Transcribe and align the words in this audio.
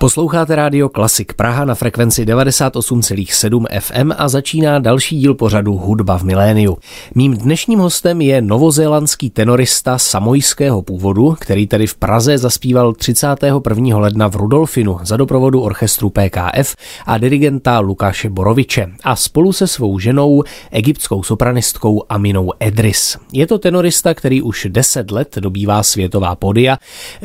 Posloucháte 0.00 0.56
rádio 0.56 0.88
Klasik 0.88 1.32
Praha 1.32 1.64
na 1.64 1.74
frekvenci 1.74 2.24
98,7 2.24 3.66
FM 3.80 4.12
a 4.18 4.28
začíná 4.28 4.78
další 4.78 5.18
díl 5.18 5.34
pořadu 5.34 5.76
Hudba 5.76 6.18
v 6.18 6.22
miléniu. 6.22 6.78
Mým 7.14 7.36
dnešním 7.36 7.78
hostem 7.78 8.20
je 8.20 8.42
novozélandský 8.42 9.30
tenorista 9.30 9.98
samojského 9.98 10.82
původu, 10.82 11.36
který 11.40 11.66
tady 11.66 11.86
v 11.86 11.94
Praze 11.94 12.38
zaspíval 12.38 12.92
31. 12.92 13.98
ledna 13.98 14.28
v 14.28 14.36
Rudolfinu 14.36 14.98
za 15.02 15.16
doprovodu 15.16 15.60
orchestru 15.60 16.10
PKF 16.10 16.76
a 17.06 17.18
dirigenta 17.18 17.80
Lukáše 17.80 18.30
Boroviče 18.30 18.86
a 19.04 19.16
spolu 19.16 19.52
se 19.52 19.66
svou 19.66 19.98
ženou, 19.98 20.42
egyptskou 20.70 21.22
sopranistkou 21.22 22.02
Aminou 22.08 22.52
Edris. 22.60 23.16
Je 23.32 23.46
to 23.46 23.58
tenorista, 23.58 24.14
který 24.14 24.42
už 24.42 24.66
10 24.70 25.10
let 25.10 25.38
dobývá 25.40 25.82
světová 25.82 26.34
podia. 26.36 26.78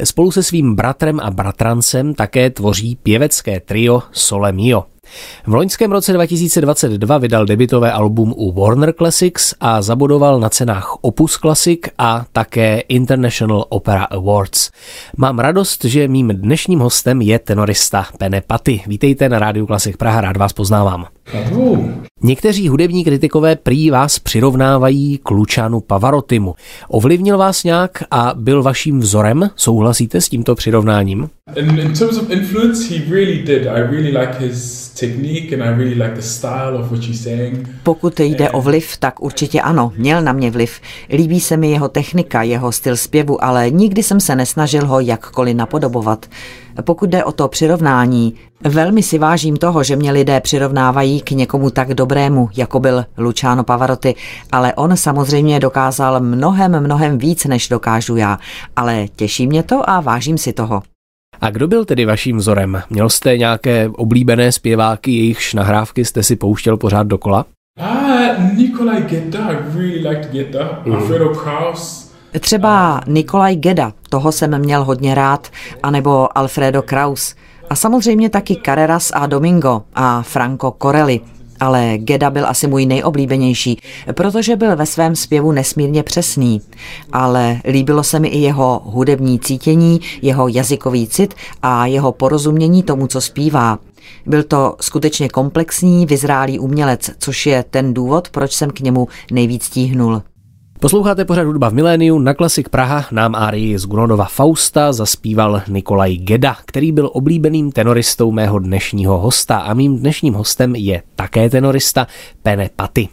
Spolu 0.03 0.31
se 0.31 0.43
svým 0.43 0.75
bratrem 0.75 1.19
a 1.19 1.31
bratrancem 1.31 2.13
také 2.13 2.49
tvoří 2.49 2.64
pěvecké 2.95 3.59
trio 3.59 4.03
Sole 4.11 4.51
Mio. 4.51 4.83
V 5.47 5.53
loňském 5.53 5.91
roce 5.91 6.13
2022 6.13 7.17
vydal 7.17 7.45
debitové 7.45 7.91
album 7.91 8.33
u 8.37 8.51
Warner 8.51 8.93
Classics 8.93 9.53
a 9.59 9.81
zabudoval 9.81 10.39
na 10.39 10.49
cenách 10.49 10.95
Opus 11.01 11.37
Classic 11.37 11.79
a 11.97 12.25
také 12.31 12.79
International 12.79 13.65
Opera 13.69 14.03
Awards. 14.03 14.71
Mám 15.17 15.39
radost, 15.39 15.85
že 15.85 16.07
mým 16.07 16.27
dnešním 16.27 16.79
hostem 16.79 17.21
je 17.21 17.39
tenorista 17.39 18.05
Pene 18.17 18.41
Paty. 18.41 18.81
Vítejte 18.87 19.29
na 19.29 19.39
Rádiu 19.39 19.65
Klasik 19.65 19.97
Praha, 19.97 20.21
rád 20.21 20.37
vás 20.37 20.53
poznávám. 20.53 21.14
Někteří 22.23 22.69
hudební 22.69 23.03
kritikové 23.03 23.55
prý 23.55 23.91
vás 23.91 24.19
přirovnávají 24.19 25.19
k 25.23 25.31
Lučánu 25.31 25.79
Pavarotimu. 25.79 26.55
Ovlivnil 26.87 27.37
vás 27.37 27.63
nějak 27.63 28.03
a 28.11 28.33
byl 28.35 28.63
vaším 28.63 28.99
vzorem? 28.99 29.49
Souhlasíte 29.55 30.21
s 30.21 30.29
tímto 30.29 30.55
přirovnáním? 30.55 31.29
In, 31.55 31.79
in 31.79 31.93
terms 31.93 32.17
of 32.17 32.29
influence, 32.29 32.95
he 32.95 33.15
really 33.15 33.37
did. 33.37 33.67
I 33.67 33.81
really 33.81 34.17
like 34.17 34.39
his 34.39 34.89
technique 34.89 35.53
and 35.53 35.63
I 35.63 35.77
really 35.77 35.95
like 35.95 36.15
the 36.15 36.21
style 36.21 36.77
of 36.79 36.91
what 36.91 37.03
he 37.03 37.13
sang. 37.13 37.69
Pokud 37.83 38.19
jde 38.19 38.49
o 38.49 38.61
vliv, 38.61 38.97
tak 38.97 39.21
určitě 39.21 39.61
ano, 39.61 39.91
měl 39.97 40.21
na 40.21 40.33
mě 40.33 40.51
vliv. 40.51 40.79
Líbí 41.09 41.39
se 41.39 41.57
mi 41.57 41.71
jeho 41.71 41.89
technika, 41.89 42.43
jeho 42.43 42.71
styl 42.71 42.97
zpěvu, 42.97 43.43
ale 43.43 43.71
nikdy 43.71 44.03
jsem 44.03 44.19
se 44.19 44.35
nesnažil 44.35 44.87
ho 44.87 44.99
jakkoliv 44.99 45.55
napodobovat. 45.55 46.25
Pokud 46.81 47.09
jde 47.09 47.23
o 47.23 47.31
to 47.31 47.47
přirovnání, 47.47 48.33
velmi 48.63 49.03
si 49.03 49.17
vážím 49.17 49.57
toho, 49.57 49.83
že 49.83 49.95
mě 49.95 50.11
lidé 50.11 50.41
přirovnávají 50.41 51.21
k 51.21 51.31
někomu 51.31 51.69
tak 51.69 51.93
dobrému, 51.93 52.49
jako 52.57 52.79
byl 52.79 53.05
Luciano 53.17 53.63
Pavarotti, 53.63 54.15
ale 54.51 54.73
on 54.73 54.97
samozřejmě 54.97 55.59
dokázal 55.59 56.19
mnohem, 56.19 56.79
mnohem 56.79 57.17
víc, 57.17 57.45
než 57.45 57.69
dokážu 57.69 58.15
já. 58.15 58.39
Ale 58.75 59.05
těší 59.15 59.47
mě 59.47 59.63
to 59.63 59.89
a 59.89 59.99
vážím 59.99 60.37
si 60.37 60.53
toho. 60.53 60.83
A 61.41 61.49
kdo 61.49 61.67
byl 61.67 61.85
tedy 61.85 62.05
vaším 62.05 62.37
vzorem? 62.37 62.81
Měl 62.89 63.09
jste 63.09 63.37
nějaké 63.37 63.89
oblíbené 63.89 64.51
zpěváky, 64.51 65.11
jejichž 65.11 65.53
nahrávky 65.53 66.05
jste 66.05 66.23
si 66.23 66.35
pouštěl 66.35 66.77
pořád 66.77 67.07
dokola? 67.07 67.45
Ah, 67.79 68.55
Nikolaj 68.55 69.01
Gedda, 69.01 69.39
I 69.39 69.55
really 69.73 70.07
liked 70.07 70.31
Gedda. 70.31 70.81
Mm. 70.85 70.95
Alfredo 70.95 71.29
Kraus. 71.29 72.11
Třeba 72.39 73.01
Nikolaj 73.07 73.55
Geda, 73.55 73.93
toho 74.09 74.31
jsem 74.31 74.59
měl 74.59 74.83
hodně 74.83 75.15
rád, 75.15 75.47
anebo 75.83 76.37
Alfredo 76.37 76.81
Kraus. 76.81 77.35
A 77.69 77.75
samozřejmě 77.75 78.29
taky 78.29 78.57
Carreras 78.65 79.11
a 79.13 79.25
Domingo 79.25 79.81
a 79.93 80.21
Franco 80.21 80.75
Corelli 80.81 81.21
ale 81.59 81.97
Geda 81.97 82.29
byl 82.29 82.47
asi 82.47 82.67
můj 82.67 82.85
nejoblíbenější, 82.85 83.79
protože 84.11 84.55
byl 84.55 84.75
ve 84.75 84.85
svém 84.85 85.15
zpěvu 85.15 85.51
nesmírně 85.51 86.03
přesný. 86.03 86.61
Ale 87.11 87.61
líbilo 87.67 88.03
se 88.03 88.19
mi 88.19 88.27
i 88.27 88.37
jeho 88.37 88.81
hudební 88.85 89.39
cítění, 89.39 90.01
jeho 90.21 90.47
jazykový 90.47 91.07
cit 91.07 91.33
a 91.61 91.85
jeho 91.85 92.11
porozumění 92.11 92.83
tomu, 92.83 93.07
co 93.07 93.21
zpívá. 93.21 93.79
Byl 94.25 94.43
to 94.43 94.75
skutečně 94.81 95.29
komplexní, 95.29 96.05
vyzrálý 96.05 96.59
umělec, 96.59 97.09
což 97.19 97.45
je 97.45 97.63
ten 97.69 97.93
důvod, 97.93 98.29
proč 98.29 98.53
jsem 98.53 98.69
k 98.69 98.79
němu 98.79 99.07
nejvíc 99.31 99.69
tíhnul. 99.69 100.21
Posloucháte 100.79 101.25
pořád 101.25 101.43
hudba 101.43 101.69
v 101.69 101.73
miléniu, 101.73 102.19
na 102.19 102.33
Klasik 102.33 102.69
Praha 102.69 103.05
nám 103.11 103.35
árii 103.35 103.77
z 103.79 103.85
Gunodova 103.85 104.25
Fausta 104.25 104.93
zaspíval 104.93 105.61
Nikolaj 105.67 106.17
Geda, 106.17 106.57
který 106.65 106.91
byl 106.91 107.09
oblíbeným 107.13 107.71
tenoristou 107.71 108.31
mého 108.31 108.59
dnešního 108.59 109.17
hosta 109.17 109.57
a 109.57 109.73
mým 109.73 109.99
dnešním 109.99 110.33
hostem 110.33 110.75
je 110.75 111.03
také 111.15 111.49
tenorista 111.49 112.07
Pene 112.43 112.69
Paty. 112.75 113.09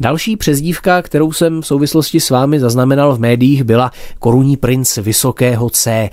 Další 0.00 0.36
přezdívka, 0.36 1.02
kterou 1.02 1.32
jsem 1.32 1.62
v 1.62 1.66
souvislosti 1.66 2.20
s 2.20 2.30
vámi 2.30 2.60
zaznamenal 2.60 3.14
v 3.14 3.20
médiích, 3.20 3.64
byla 3.64 3.90
korunní 4.18 4.56
princ 4.56 4.96
Vysokého 4.96 5.70
C. 5.70 6.10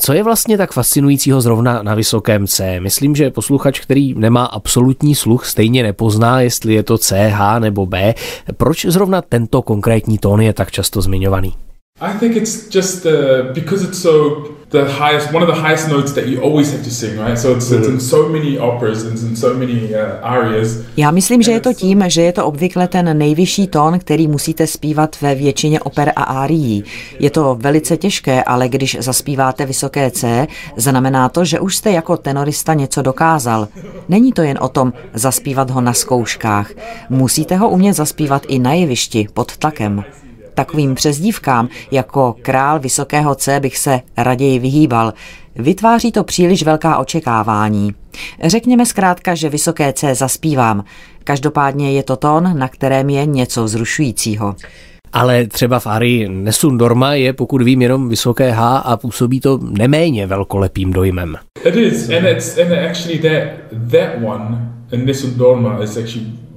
Co 0.00 0.12
je 0.12 0.22
vlastně 0.22 0.58
tak 0.58 0.72
fascinujícího 0.72 1.40
zrovna 1.40 1.82
na 1.82 1.94
vysokém 1.94 2.46
C? 2.46 2.80
Myslím, 2.80 3.16
že 3.16 3.30
posluchač, 3.30 3.80
který 3.80 4.14
nemá 4.14 4.44
absolutní 4.44 5.14
sluch, 5.14 5.46
stejně 5.46 5.82
nepozná, 5.82 6.40
jestli 6.40 6.74
je 6.74 6.82
to 6.82 6.98
C, 6.98 7.28
H 7.28 7.58
nebo 7.58 7.86
B. 7.86 8.14
Proč 8.56 8.84
zrovna 8.84 9.22
tento 9.22 9.62
konkrétní 9.62 10.18
tón 10.18 10.40
je 10.40 10.52
tak 10.52 10.70
často 10.70 11.00
zmiňovaný? 11.02 11.54
I 12.00 12.18
think 12.18 12.36
it's 12.36 12.74
just 12.74 13.06
uh, 13.06 13.12
because 13.54 13.84
it's 13.84 13.98
so 13.98 14.48
the 14.70 14.84
highest, 14.84 15.32
one 15.32 15.42
of 15.42 15.48
the 15.54 15.60
highest 15.60 15.88
notes 15.88 16.12
that 16.12 16.26
you 16.26 16.42
always 16.42 16.72
have 16.72 16.84
to 16.84 16.90
sing, 16.90 17.18
right? 17.18 17.38
So 17.38 17.56
it's, 17.56 17.70
it's 17.70 17.88
in 17.88 18.00
so 18.00 18.28
many 18.28 18.58
operas 18.58 19.02
and 19.04 19.18
in 19.18 19.36
so 19.36 19.54
many 19.54 19.94
uh, 19.94 20.00
arias. 20.22 20.76
Já 20.96 21.10
myslím, 21.10 21.42
že 21.42 21.52
je 21.52 21.60
to 21.60 21.74
tím, 21.74 22.04
že 22.06 22.22
je 22.22 22.32
to 22.32 22.46
obvykle 22.46 22.88
ten 22.88 23.18
nejvyšší 23.18 23.66
tón, 23.66 23.98
který 23.98 24.28
musíte 24.28 24.66
zpívat 24.66 25.20
ve 25.20 25.34
většině 25.34 25.80
oper 25.80 26.12
a 26.16 26.22
árií. 26.22 26.84
Je 27.18 27.30
to 27.30 27.56
velice 27.60 27.96
těžké, 27.96 28.42
ale 28.42 28.68
když 28.68 28.96
zaspíváte 29.00 29.66
vysoké 29.66 30.10
C, 30.10 30.46
znamená 30.76 31.28
to, 31.28 31.44
že 31.44 31.60
už 31.60 31.76
jste 31.76 31.90
jako 31.90 32.16
tenorista 32.16 32.74
něco 32.74 33.02
dokázal. 33.02 33.68
Není 34.08 34.32
to 34.32 34.42
jen 34.42 34.58
o 34.60 34.68
tom 34.68 34.92
zaspívat 35.14 35.70
ho 35.70 35.80
na 35.80 35.92
zkouškách. 35.92 36.70
Musíte 37.10 37.56
ho 37.56 37.70
umět 37.70 37.96
zaspívat 37.96 38.42
i 38.48 38.58
na 38.58 38.72
jevišti 38.72 39.28
pod 39.34 39.56
tlakem. 39.56 40.04
Takovým 40.58 40.94
přezdívkám 40.94 41.68
jako 41.90 42.34
král 42.42 42.78
vysokého 42.80 43.34
C 43.34 43.60
bych 43.60 43.78
se 43.78 44.00
raději 44.16 44.58
vyhýbal. 44.58 45.12
Vytváří 45.56 46.12
to 46.12 46.24
příliš 46.24 46.62
velká 46.62 46.98
očekávání. 46.98 47.94
Řekněme 48.44 48.86
zkrátka, 48.86 49.34
že 49.34 49.48
vysoké 49.48 49.92
C 49.92 50.14
zaspívám. 50.14 50.84
Každopádně 51.24 51.92
je 51.92 52.02
to 52.02 52.16
tón, 52.16 52.58
na 52.58 52.68
kterém 52.68 53.10
je 53.10 53.26
něco 53.26 53.68
zrušujícího. 53.68 54.54
Ale 55.12 55.46
třeba 55.46 55.78
v 55.78 55.86
Ari 55.86 56.28
Nesun 56.28 56.78
Dorma 56.78 57.14
je, 57.14 57.32
pokud 57.32 57.62
vím, 57.62 57.82
jenom 57.82 58.08
vysoké 58.08 58.50
H 58.50 58.76
a 58.78 58.96
působí 58.96 59.40
to 59.40 59.58
neméně 59.62 60.26
velkolepým 60.26 60.92
dojmem. 60.92 61.36
It 61.64 61.76
is, 61.76 62.10
and 62.10 62.26
it's 62.26 62.58
and 62.58 62.72
actually 62.72 63.18
that 63.18 63.42
that 63.90 64.10
one 64.24 64.72
in 64.92 65.06
Nesun 65.06 65.34
Dorma 65.34 65.82
is 65.82 65.96
actually 65.96 66.47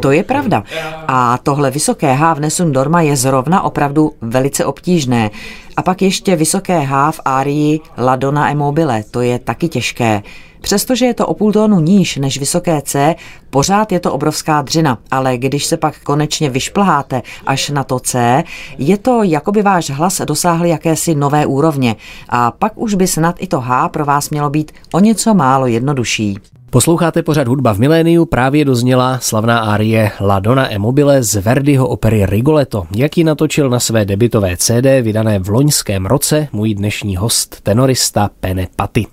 to 0.00 0.10
je 0.10 0.22
pravda. 0.22 0.64
A 1.08 1.38
tohle 1.38 1.70
vysoké 1.70 2.14
H 2.14 2.34
v 2.34 2.40
Nessun 2.40 2.72
Dorma 2.72 3.00
je 3.00 3.16
zrovna 3.16 3.62
opravdu 3.62 4.12
velice 4.20 4.64
obtížné. 4.64 5.30
A 5.76 5.82
pak 5.82 6.02
ještě 6.02 6.36
vysoké 6.36 6.80
H 6.80 7.10
v 7.10 7.20
árii 7.24 7.80
La 7.98 8.16
Donna 8.16 8.50
e 8.50 8.54
Mobile, 8.54 9.04
to 9.10 9.20
je 9.20 9.38
taky 9.38 9.68
těžké. 9.68 10.22
Přestože 10.60 11.06
je 11.06 11.14
to 11.14 11.26
o 11.26 11.34
půl 11.34 11.52
tónu 11.52 11.80
níž 11.80 12.16
než 12.16 12.38
vysoké 12.38 12.82
C, 12.82 13.14
pořád 13.50 13.92
je 13.92 14.00
to 14.00 14.12
obrovská 14.12 14.62
dřina, 14.62 14.98
ale 15.10 15.36
když 15.36 15.64
se 15.64 15.76
pak 15.76 16.00
konečně 16.00 16.50
vyšplháte 16.50 17.22
až 17.46 17.70
na 17.70 17.84
to 17.84 17.98
C, 17.98 18.44
je 18.78 18.98
to, 18.98 19.22
jako 19.22 19.52
by 19.52 19.62
váš 19.62 19.90
hlas 19.90 20.20
dosáhl 20.24 20.64
jakési 20.64 21.14
nové 21.14 21.46
úrovně 21.46 21.96
a 22.28 22.50
pak 22.50 22.72
už 22.76 22.94
by 22.94 23.06
snad 23.06 23.36
i 23.38 23.46
to 23.46 23.60
H 23.60 23.88
pro 23.88 24.04
vás 24.04 24.30
mělo 24.30 24.50
být 24.50 24.72
o 24.92 25.00
něco 25.00 25.34
málo 25.34 25.66
jednodušší. 25.66 26.53
Posloucháte 26.74 27.22
pořad 27.22 27.48
hudba 27.48 27.72
v 27.72 27.78
miléniu, 27.78 28.24
právě 28.24 28.64
dozněla 28.64 29.18
slavná 29.18 29.58
árie 29.58 30.10
La 30.20 30.40
Donna 30.40 30.72
e 30.72 30.78
Mobile 30.78 31.22
z 31.22 31.34
Verdiho 31.34 31.88
opery 31.88 32.26
Rigoletto, 32.26 32.86
jaký 32.96 33.24
natočil 33.24 33.70
na 33.70 33.80
své 33.80 34.04
debitové 34.04 34.56
CD 34.56 35.02
vydané 35.02 35.38
v 35.38 35.48
loňském 35.48 36.06
roce 36.06 36.48
můj 36.52 36.74
dnešní 36.74 37.16
host, 37.16 37.60
tenorista 37.62 38.30
Pene 38.40 38.66
Paty. 38.76 39.06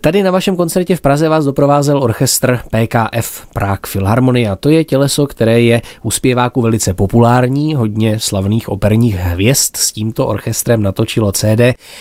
Tady 0.00 0.22
na 0.22 0.30
vašem 0.30 0.56
koncertě 0.56 0.96
v 0.96 1.00
Praze 1.00 1.28
vás 1.28 1.44
doprovázel 1.44 2.02
orchestr 2.02 2.60
PKF 2.70 3.46
Prague 3.54 3.92
Philharmonia. 3.92 4.56
To 4.56 4.68
je 4.68 4.84
těleso, 4.84 5.26
které 5.26 5.60
je 5.60 5.82
u 6.02 6.10
zpěváků 6.10 6.62
velice 6.62 6.94
populární, 6.94 7.74
hodně 7.74 8.20
slavných 8.20 8.68
operních 8.68 9.16
hvězd 9.16 9.76
s 9.76 9.92
tímto 9.92 10.26
orchestrem 10.26 10.82
natočilo 10.82 11.32
CD, 11.32 11.60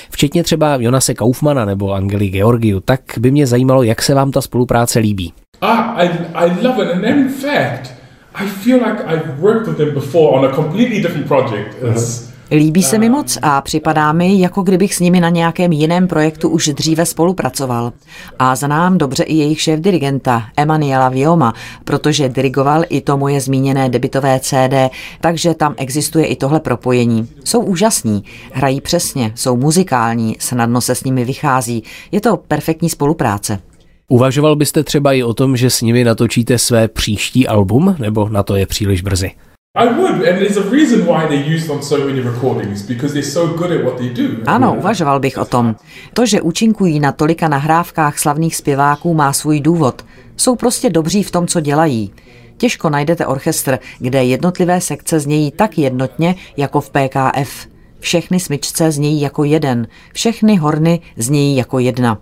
včetně 0.10 0.44
třeba 0.44 0.76
Jonase 0.76 1.14
Kaufmana 1.14 1.66
nebo 1.66 1.94
Angely 1.94 2.28
Georgiu. 2.28 2.80
Tak 2.80 3.02
by 3.20 3.32
mě 3.32 3.48
zajímalo, 3.48 3.84
jak 3.84 4.02
se 4.02 4.14
vám 4.14 4.32
ta 4.32 4.42
spolupráce 4.42 5.00
líbí. 5.00 5.34
Ah, 5.62 6.04
I, 6.04 6.10
I 6.34 6.68
love 6.68 6.84
it 6.84 6.92
and 6.92 7.06
in 7.06 7.30
fact, 7.30 7.94
I 8.36 8.48
feel 8.48 8.78
like 8.78 9.04
I've 9.04 9.42
worked 9.42 9.68
with 9.68 9.78
them 9.78 9.94
before 9.94 10.38
on 10.38 10.46
a 10.46 10.56
completely 10.56 11.02
different 11.02 11.28
project. 11.28 11.76
It's, 11.92 12.27
Líbí 12.52 12.84
se 12.84 12.98
mi 12.98 13.10
moc 13.10 13.38
a 13.42 13.62
připadá 13.62 14.14
mi, 14.14 14.40
jako 14.40 14.62
kdybych 14.62 14.96
s 14.96 15.00
nimi 15.00 15.20
na 15.20 15.30
nějakém 15.30 15.72
jiném 15.72 16.08
projektu 16.08 16.50
už 16.50 16.68
dříve 16.68 17.06
spolupracoval. 17.06 17.94
A 18.40 18.56
znám 18.56 18.98
dobře 18.98 19.24
i 19.24 19.34
jejich 19.34 19.62
šéf 19.62 19.80
dirigenta 19.80 20.44
Emanuela 20.58 21.10
Vioma, 21.10 21.54
protože 21.84 22.30
dirigoval 22.30 22.84
i 22.90 23.02
to 23.02 23.18
moje 23.18 23.42
zmíněné 23.42 23.90
debitové 23.90 24.40
CD, 24.40 24.94
takže 25.22 25.54
tam 25.54 25.74
existuje 25.78 26.26
i 26.26 26.36
tohle 26.36 26.60
propojení. 26.60 27.28
Jsou 27.44 27.62
úžasní, 27.62 28.24
hrají 28.52 28.82
přesně, 28.82 29.32
jsou 29.36 29.58
muzikální, 29.58 30.36
snadno 30.40 30.82
se 30.82 30.96
s 30.96 31.04
nimi 31.04 31.26
vychází. 31.26 31.84
Je 32.12 32.22
to 32.22 32.38
perfektní 32.38 32.90
spolupráce. 32.90 33.60
Uvažoval 34.08 34.56
byste 34.56 34.84
třeba 34.84 35.14
i 35.14 35.24
o 35.24 35.34
tom, 35.34 35.58
že 35.58 35.70
s 35.70 35.82
nimi 35.82 36.04
natočíte 36.04 36.58
své 36.58 36.88
příští 36.88 37.48
album, 37.48 37.96
nebo 38.00 38.30
na 38.30 38.44
to 38.44 38.56
je 38.56 38.66
příliš 38.66 39.02
brzy? 39.02 39.32
Ano, 44.46 44.76
uvažoval 44.80 45.20
bych 45.20 45.38
o 45.38 45.46
tom. 45.46 45.76
To, 46.14 46.26
že 46.26 46.42
účinkují 46.42 47.00
na 47.00 47.12
tolika 47.12 47.48
nahrávkách 47.48 48.20
slavných 48.20 48.56
zpěváků, 48.56 49.14
má 49.14 49.34
svůj 49.34 49.60
důvod. 49.60 50.06
Jsou 50.38 50.56
prostě 50.56 50.90
dobří 50.90 51.24
v 51.24 51.32
tom, 51.32 51.48
co 51.48 51.60
dělají. 51.60 52.14
Těžko 52.58 52.90
najdete 52.90 53.26
orchestr, 53.26 53.80
kde 54.00 54.24
jednotlivé 54.24 54.82
sekce 54.82 55.20
znějí 55.20 55.52
tak 55.52 55.78
jednotně 55.78 56.36
jako 56.58 56.82
v 56.82 56.90
PKF. 56.90 57.68
Všechny 58.00 58.40
smyčce 58.40 58.92
znějí 58.92 59.22
jako 59.22 59.44
jeden, 59.44 59.88
všechny 60.14 60.56
horny 60.56 61.00
znějí 61.18 61.56
jako 61.56 61.80
jedna. 61.80 62.18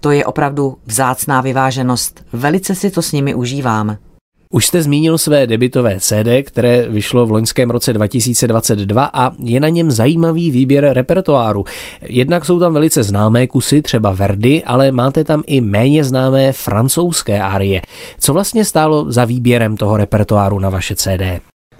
To 0.00 0.10
je 0.10 0.24
opravdu 0.24 0.76
vzácná 0.86 1.40
vyváženost. 1.40 2.24
Velice 2.32 2.74
si 2.74 2.90
to 2.90 3.02
s 3.02 3.12
nimi 3.12 3.34
užívám. 3.34 3.96
Už 4.52 4.66
jste 4.66 4.82
zmínil 4.82 5.18
své 5.18 5.46
debitové 5.46 5.96
CD, 6.00 6.28
které 6.42 6.88
vyšlo 6.88 7.26
v 7.26 7.30
loňském 7.30 7.70
roce 7.70 7.92
2022 7.92 9.10
a 9.14 9.32
je 9.44 9.60
na 9.60 9.68
něm 9.68 9.90
zajímavý 9.90 10.50
výběr 10.50 10.92
repertoáru. 10.92 11.64
Jednak 12.02 12.44
jsou 12.44 12.60
tam 12.60 12.74
velice 12.74 13.02
známé 13.02 13.46
kusy, 13.46 13.82
třeba 13.82 14.12
Verdi, 14.12 14.62
ale 14.66 14.92
máte 14.92 15.24
tam 15.24 15.42
i 15.46 15.60
méně 15.60 16.04
známé 16.04 16.52
francouzské 16.52 17.42
árie. 17.42 17.82
Co 18.18 18.32
vlastně 18.32 18.64
stálo 18.64 19.12
za 19.12 19.24
výběrem 19.24 19.76
toho 19.76 19.96
repertoáru 19.96 20.58
na 20.58 20.70
vaše 20.70 20.94
CD? 20.94 21.20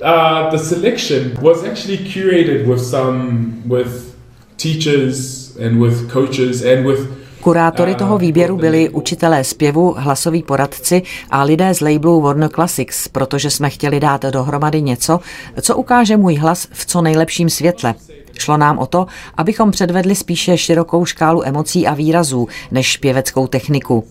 Uh, 0.02 0.50
the 0.50 0.58
selection 0.58 1.32
was 1.42 1.64
actually 1.64 1.98
curated 1.98 2.66
with 2.66 2.80
some 2.80 3.52
with 3.66 4.14
teachers 4.62 5.50
and 5.66 5.82
with 5.82 6.12
coaches 6.12 6.64
and 6.64 6.86
with 6.86 7.19
Kurátory 7.40 7.94
toho 7.94 8.18
výběru 8.18 8.56
byli 8.56 8.88
učitelé 8.88 9.44
zpěvu, 9.44 9.94
hlasoví 9.98 10.42
poradci 10.42 11.02
a 11.30 11.42
lidé 11.42 11.74
z 11.74 11.80
labelu 11.80 12.20
Warner 12.20 12.50
Classics, 12.50 13.08
protože 13.08 13.50
jsme 13.50 13.70
chtěli 13.70 14.00
dát 14.00 14.22
dohromady 14.22 14.82
něco, 14.82 15.20
co 15.60 15.76
ukáže 15.76 16.16
můj 16.16 16.34
hlas 16.34 16.68
v 16.72 16.86
co 16.86 17.02
nejlepším 17.02 17.50
světle. 17.50 17.94
Šlo 18.38 18.56
nám 18.56 18.78
o 18.78 18.86
to, 18.86 19.06
abychom 19.36 19.70
předvedli 19.70 20.14
spíše 20.14 20.58
širokou 20.58 21.04
škálu 21.04 21.46
emocí 21.46 21.86
a 21.86 21.94
výrazů 21.94 22.48
než 22.70 22.96
pěveckou 22.96 23.46
techniku. 23.46 24.04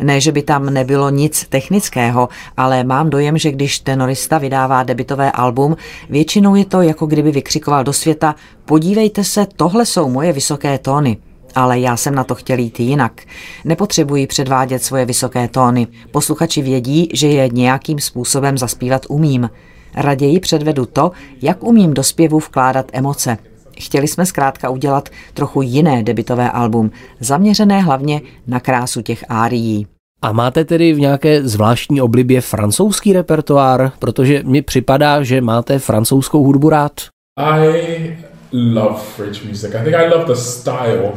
Ne, 0.00 0.20
že 0.20 0.32
by 0.32 0.42
tam 0.42 0.66
nebylo 0.66 1.10
nic 1.10 1.46
technického, 1.48 2.28
ale 2.56 2.84
mám 2.84 3.10
dojem, 3.10 3.38
že 3.38 3.52
když 3.52 3.78
tenorista 3.78 4.38
vydává 4.38 4.82
debitové 4.82 5.32
album, 5.32 5.76
většinou 6.10 6.54
je 6.54 6.64
to 6.64 6.82
jako 6.82 7.06
kdyby 7.06 7.30
vykřikoval 7.32 7.84
do 7.84 7.92
světa 7.92 8.34
podívejte 8.64 9.24
se, 9.24 9.46
tohle 9.56 9.86
jsou 9.86 10.08
moje 10.08 10.32
vysoké 10.32 10.78
tóny 10.78 11.16
ale 11.56 11.80
já 11.80 11.96
jsem 11.96 12.14
na 12.14 12.24
to 12.24 12.34
chtěl 12.34 12.58
jít 12.58 12.80
jinak. 12.80 13.22
Nepotřebuji 13.64 14.26
předvádět 14.26 14.82
svoje 14.82 15.04
vysoké 15.04 15.48
tóny. 15.48 15.86
Posluchači 16.10 16.62
vědí, 16.62 17.08
že 17.12 17.28
je 17.28 17.48
nějakým 17.48 17.98
způsobem 17.98 18.58
zaspívat 18.58 19.02
umím. 19.08 19.50
Raději 19.94 20.40
předvedu 20.40 20.86
to, 20.86 21.10
jak 21.42 21.64
umím 21.64 21.94
do 21.94 22.02
zpěvu 22.02 22.38
vkládat 22.38 22.86
emoce. 22.92 23.38
Chtěli 23.80 24.08
jsme 24.08 24.26
zkrátka 24.26 24.70
udělat 24.70 25.08
trochu 25.34 25.62
jiné 25.62 26.02
debitové 26.02 26.50
album, 26.50 26.90
zaměřené 27.20 27.80
hlavně 27.80 28.20
na 28.46 28.60
krásu 28.60 29.02
těch 29.02 29.24
árií. 29.28 29.86
A 30.22 30.32
máte 30.32 30.64
tedy 30.64 30.92
v 30.92 31.00
nějaké 31.00 31.42
zvláštní 31.48 32.00
oblibě 32.00 32.40
francouzský 32.40 33.12
repertoár, 33.12 33.92
protože 33.98 34.42
mi 34.44 34.62
připadá, 34.62 35.22
že 35.22 35.40
máte 35.40 35.78
francouzskou 35.78 36.44
hudbu 36.44 36.68
rád. 36.68 36.92
I 37.38 38.16
love 38.52 38.98
French 39.16 39.44
music. 39.44 39.74
I 39.74 39.84
think 39.84 39.96
I 39.96 40.08
love 40.08 40.24
the 40.24 40.34
style 40.34 41.12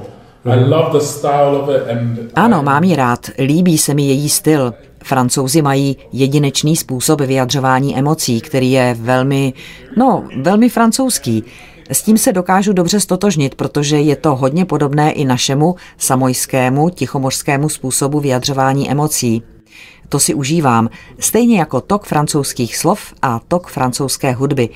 ano, 2.35 2.63
mám 2.63 2.83
ji 2.83 2.95
rád, 2.95 3.29
líbí 3.39 3.77
se 3.77 3.93
mi 3.93 4.03
její 4.03 4.29
styl. 4.29 4.73
Francouzi 5.03 5.61
mají 5.61 5.97
jedinečný 6.11 6.75
způsob 6.75 7.21
vyjadřování 7.21 7.97
emocí, 7.97 8.41
který 8.41 8.71
je 8.71 8.97
velmi, 8.99 9.53
no, 9.97 10.23
velmi 10.41 10.69
francouzský. 10.69 11.43
S 11.89 12.01
tím 12.01 12.17
se 12.17 12.33
dokážu 12.33 12.73
dobře 12.73 12.99
stotožnit, 12.99 13.55
protože 13.55 13.99
je 13.99 14.15
to 14.15 14.35
hodně 14.35 14.65
podobné 14.65 15.11
i 15.11 15.25
našemu 15.25 15.75
samojskému, 15.97 16.89
tichomořskému 16.89 17.69
způsobu 17.69 18.19
vyjadřování 18.19 18.91
emocí. 18.91 19.43
To 20.09 20.19
si 20.19 20.33
užívám, 20.33 20.89
stejně 21.19 21.59
jako 21.59 21.81
tok 21.81 22.05
francouzských 22.05 22.77
slov 22.77 23.13
a 23.21 23.39
tok 23.47 23.67
francouzské 23.67 24.31
hudby. 24.31 24.69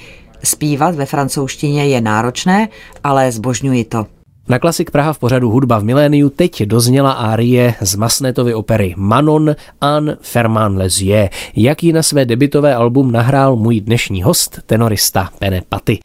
Zpívat 0.44 0.96
ve 0.96 1.06
francouzštině 1.06 1.86
je 1.86 2.02
náročné, 2.02 2.70
ale 3.04 3.32
zbožňuji 3.32 3.84
to. 3.84 4.06
Na 4.50 4.60
Klasik 4.60 4.92
Praha 4.92 5.14
v 5.14 5.20
pořadu 5.20 5.50
Hudba 5.50 5.80
v 5.80 5.84
miléniu 5.84 6.30
teď 6.30 6.64
dozněla 6.64 7.12
árie 7.12 7.74
z 7.82 7.96
Masnetovy 7.96 8.54
opery 8.54 8.94
Manon 8.98 9.56
an 9.82 10.18
Ferman 10.22 10.78
Lezie, 10.78 11.30
jak 11.56 11.84
ji 11.84 11.94
na 11.94 12.04
své 12.04 12.26
debitové 12.26 12.76
album 12.76 13.12
nahrál 13.12 13.56
můj 13.56 13.82
dnešní 13.82 14.24
host, 14.24 14.60
tenorista 14.66 15.30
Pene 15.40 15.62
Paty. 15.70 16.00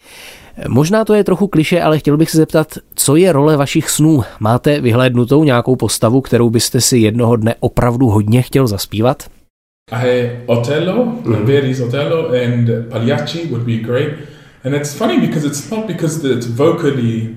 Možná 0.68 1.04
to 1.04 1.14
je 1.14 1.24
trochu 1.24 1.46
kliše, 1.46 1.82
ale 1.82 1.98
chtěl 1.98 2.16
bych 2.16 2.30
se 2.30 2.36
zeptat, 2.36 2.78
co 2.94 3.16
je 3.16 3.32
role 3.32 3.56
vašich 3.56 3.90
snů? 3.90 4.22
Máte 4.40 4.80
vyhlédnutou 4.80 5.44
nějakou 5.44 5.76
postavu, 5.76 6.20
kterou 6.20 6.50
byste 6.50 6.80
si 6.80 6.98
jednoho 6.98 7.36
dne 7.36 7.54
opravdu 7.60 8.06
hodně 8.06 8.42
chtěl 8.42 8.66
zaspívat? 8.66 9.22
I, 9.92 10.30
Otello, 10.46 11.04
mm-hmm. 11.04 11.44
Verdi's 11.44 11.80
Otello 11.80 12.28
and 12.44 12.68
Pagliacci 12.90 13.46
would 13.46 13.62
be 13.62 13.76
great. 13.76 14.12
And 14.64 14.74
it's 14.74 14.94
funny 14.94 15.20
because 15.20 15.46
it's 15.46 15.70
not 15.70 15.86
because 15.86 16.32
it's 16.34 16.46
vocally 16.46 17.28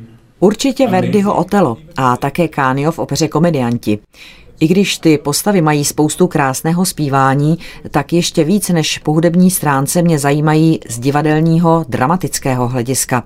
Určitě 0.44 0.88
Verdiho 0.88 1.36
Otelo 1.36 1.78
a 1.98 2.18
také 2.18 2.48
Kánio 2.48 2.92
v 2.92 3.00
opeře 3.00 3.28
Komedianti. 3.28 4.00
I 4.60 4.68
když 4.68 4.98
ty 4.98 5.18
postavy 5.18 5.62
mají 5.62 5.86
spoustu 5.86 6.28
krásného 6.28 6.86
zpívání, 6.86 7.58
tak 7.92 8.14
ještě 8.14 8.44
víc 8.44 8.70
než 8.70 8.98
po 8.98 9.14
hudební 9.14 9.52
stránce 9.52 10.02
mě 10.02 10.20
zajímají 10.20 10.80
z 10.90 11.00
divadelního 11.00 11.86
dramatického 11.90 12.68
hlediska. 12.68 13.24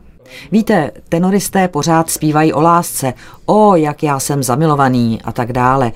Víte, 0.51 0.91
tenoristé 1.09 1.67
pořád 1.67 2.09
zpívají 2.09 2.53
o 2.53 2.61
lásce, 2.61 3.13
o 3.45 3.75
jak 3.75 4.03
já 4.03 4.19
jsem 4.19 4.43
zamilovaný 4.43 5.21
a 5.23 5.31
tak 5.31 5.53
dále. 5.53 5.91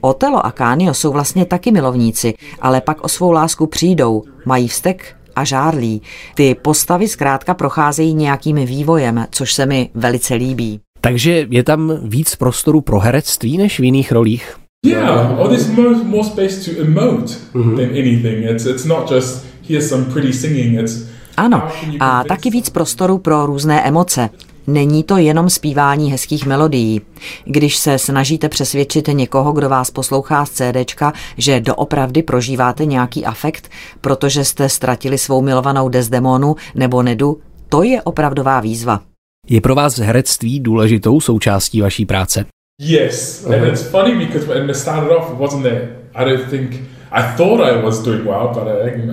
Otelo 0.00 0.46
a 0.46 0.50
Kánio 0.50 0.94
jsou 0.94 1.12
vlastně 1.12 1.44
taky 1.44 1.72
milovníci, 1.72 2.34
ale 2.60 2.80
pak 2.80 3.04
o 3.04 3.08
svou 3.08 3.32
lásku 3.32 3.66
přijdou, 3.66 4.22
mají 4.46 4.68
vztek 4.68 5.16
a 5.36 5.44
žárlí. 5.44 6.02
Ty 6.34 6.56
postavy 6.62 7.08
zkrátka 7.08 7.54
procházejí 7.54 8.14
nějakým 8.14 8.56
vývojem, 8.56 9.26
což 9.30 9.52
se 9.52 9.66
mi 9.66 9.90
velice 9.94 10.34
líbí. 10.34 10.80
Takže 11.00 11.46
je 11.50 11.64
tam 11.64 11.92
víc 12.02 12.36
prostoru 12.36 12.80
pro 12.80 13.00
herectví 13.00 13.58
než 13.58 13.80
v 13.80 13.84
jiných 13.84 14.12
rolích? 14.12 14.56
Yeah, 14.86 15.38
or 15.40 15.48
there's 15.48 15.68
more, 15.68 16.04
more 16.04 16.24
space 16.24 16.70
to 16.70 16.80
emote 16.80 17.34
mm-hmm. 17.54 17.76
than 17.76 17.90
anything. 17.90 18.44
It's, 18.44 18.66
it's 18.66 18.84
not 18.84 19.10
just 19.10 19.46
here's 19.68 19.88
some 19.88 20.04
pretty 20.04 20.32
singing, 20.32 20.78
it's 20.78 21.06
ano, 21.36 21.68
a 22.00 22.24
taky 22.24 22.50
víc 22.50 22.70
prostoru 22.70 23.18
pro 23.18 23.46
různé 23.46 23.82
emoce. 23.82 24.30
Není 24.66 25.04
to 25.04 25.16
jenom 25.16 25.50
zpívání 25.50 26.12
hezkých 26.12 26.46
melodií. 26.46 27.00
Když 27.44 27.76
se 27.76 27.98
snažíte 27.98 28.48
přesvědčit 28.48 29.08
někoho, 29.08 29.52
kdo 29.52 29.68
vás 29.68 29.90
poslouchá 29.90 30.46
z 30.46 30.50
CDčka, 30.50 31.12
že 31.36 31.60
doopravdy 31.60 32.22
prožíváte 32.22 32.84
nějaký 32.84 33.24
afekt, 33.24 33.70
protože 34.00 34.44
jste 34.44 34.68
ztratili 34.68 35.18
svou 35.18 35.42
milovanou 35.42 35.88
Desdemonu 35.88 36.56
nebo 36.74 37.02
Nedu, 37.02 37.40
to 37.68 37.82
je 37.82 38.02
opravdová 38.02 38.60
výzva. 38.60 39.00
Je 39.48 39.60
pro 39.60 39.74
vás 39.74 39.98
herectví 39.98 40.60
důležitou 40.60 41.20
součástí 41.20 41.80
vaší 41.80 42.06
práce? 42.06 42.44
Yes, 42.82 43.46
and 43.46 43.64
it's 43.64 43.82
funny 43.82 44.26
because 44.26 44.46
when 44.46 44.70
it 44.70 44.76
started 44.76 45.10
off, 45.10 45.32
it 45.32 45.38
wasn't 45.38 45.62
there. 45.62 45.88
I 46.14 46.24
don't 46.24 46.50
think 46.50 46.70
i 47.12 47.36
thought 47.36 47.60
I 47.60 47.82
was 47.82 48.02
doing 48.02 48.24
well, 48.24 48.48
but 48.54 48.62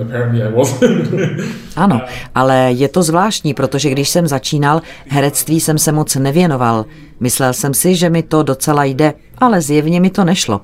apparently 0.01 0.43
I 0.43 0.51
wasn't. 0.51 1.09
ano, 1.75 2.01
ale 2.35 2.71
je 2.71 2.87
to 2.87 3.03
zvláštní, 3.03 3.53
protože 3.53 3.89
když 3.89 4.09
jsem 4.09 4.27
začínal, 4.27 4.81
herectví 5.07 5.59
jsem 5.59 5.77
se 5.77 5.91
moc 5.91 6.15
nevěnoval. 6.15 6.85
Myslel 7.19 7.53
jsem 7.53 7.73
si, 7.73 7.95
že 7.95 8.09
mi 8.09 8.23
to 8.23 8.43
docela 8.43 8.83
jde, 8.83 9.13
ale 9.37 9.61
zjevně 9.61 9.99
mi 9.99 10.09
to 10.09 10.23
nešlo. 10.23 10.61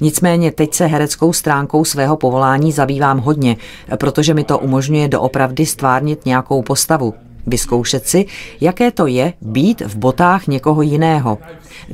Nicméně 0.00 0.52
teď 0.52 0.74
se 0.74 0.86
hereckou 0.86 1.32
stránkou 1.32 1.84
svého 1.84 2.16
povolání 2.16 2.72
zabývám 2.72 3.18
hodně, 3.18 3.56
protože 3.96 4.34
mi 4.34 4.44
to 4.44 4.58
umožňuje 4.58 5.08
doopravdy 5.08 5.66
stvárnit 5.66 6.26
nějakou 6.26 6.62
postavu. 6.62 7.14
Vyzkoušet 7.46 8.08
si, 8.08 8.26
jaké 8.60 8.90
to 8.90 9.06
je 9.06 9.32
být 9.40 9.80
v 9.80 9.96
botách 9.96 10.46
někoho 10.46 10.82
jiného. 10.82 11.38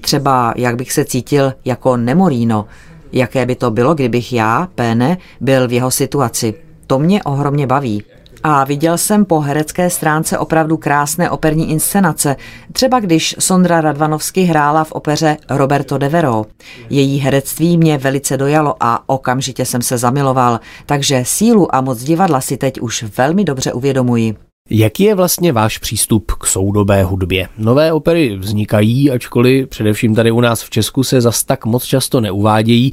Třeba 0.01 0.55
jak 0.57 0.77
bych 0.77 0.93
se 0.93 1.05
cítil 1.05 1.53
jako 1.65 1.97
Nemorino, 1.97 2.67
Jaké 3.13 3.47
by 3.47 3.55
to 3.55 3.71
bylo, 3.71 3.95
kdybych 3.95 4.33
já, 4.33 4.69
Pene, 4.75 5.19
byl 5.41 5.69
v 5.69 5.73
jeho 5.73 5.91
situaci. 5.91 6.55
To 6.87 6.99
mě 6.99 7.23
ohromně 7.23 7.67
baví. 7.67 8.05
A 8.43 8.65
viděl 8.65 8.99
jsem 8.99 9.25
po 9.25 9.41
herecké 9.41 9.91
stránce 9.91 10.39
opravdu 10.39 10.77
krásné 10.77 11.31
operní 11.31 11.71
inscenace, 11.71 12.37
třeba 12.73 13.01
když 13.01 13.37
Sondra 13.39 13.81
Radvanovsky 13.81 14.43
hrála 14.43 14.85
v 14.85 14.93
opeře 14.93 15.37
Roberto 15.51 15.99
de 15.99 16.09
Vero. 16.09 16.45
Její 16.91 17.19
herectví 17.19 17.79
mě 17.79 17.99
velice 17.99 18.37
dojalo 18.37 18.75
a 18.81 19.03
okamžitě 19.07 19.65
jsem 19.65 19.83
se 19.83 19.99
zamiloval, 19.99 20.61
takže 20.87 21.23
sílu 21.27 21.75
a 21.75 21.81
moc 21.81 22.03
divadla 22.03 22.41
si 22.41 22.57
teď 22.57 22.81
už 22.81 23.05
velmi 23.19 23.45
dobře 23.45 23.73
uvědomuji. 23.73 24.37
Jaký 24.75 25.03
je 25.03 25.15
vlastně 25.15 25.53
váš 25.53 25.79
přístup 25.79 26.33
k 26.33 26.47
soudobé 26.47 27.05
hudbě? 27.05 27.49
Nové 27.59 27.93
opery 27.93 28.37
vznikají, 28.37 29.11
ačkoliv 29.11 29.69
především 29.69 30.15
tady 30.15 30.31
u 30.31 30.41
nás 30.41 30.63
v 30.63 30.71
Česku 30.71 31.05
se 31.05 31.21
zas 31.21 31.45
tak 31.45 31.67
moc 31.67 31.85
často 31.85 32.21
neuvádějí. 32.21 32.93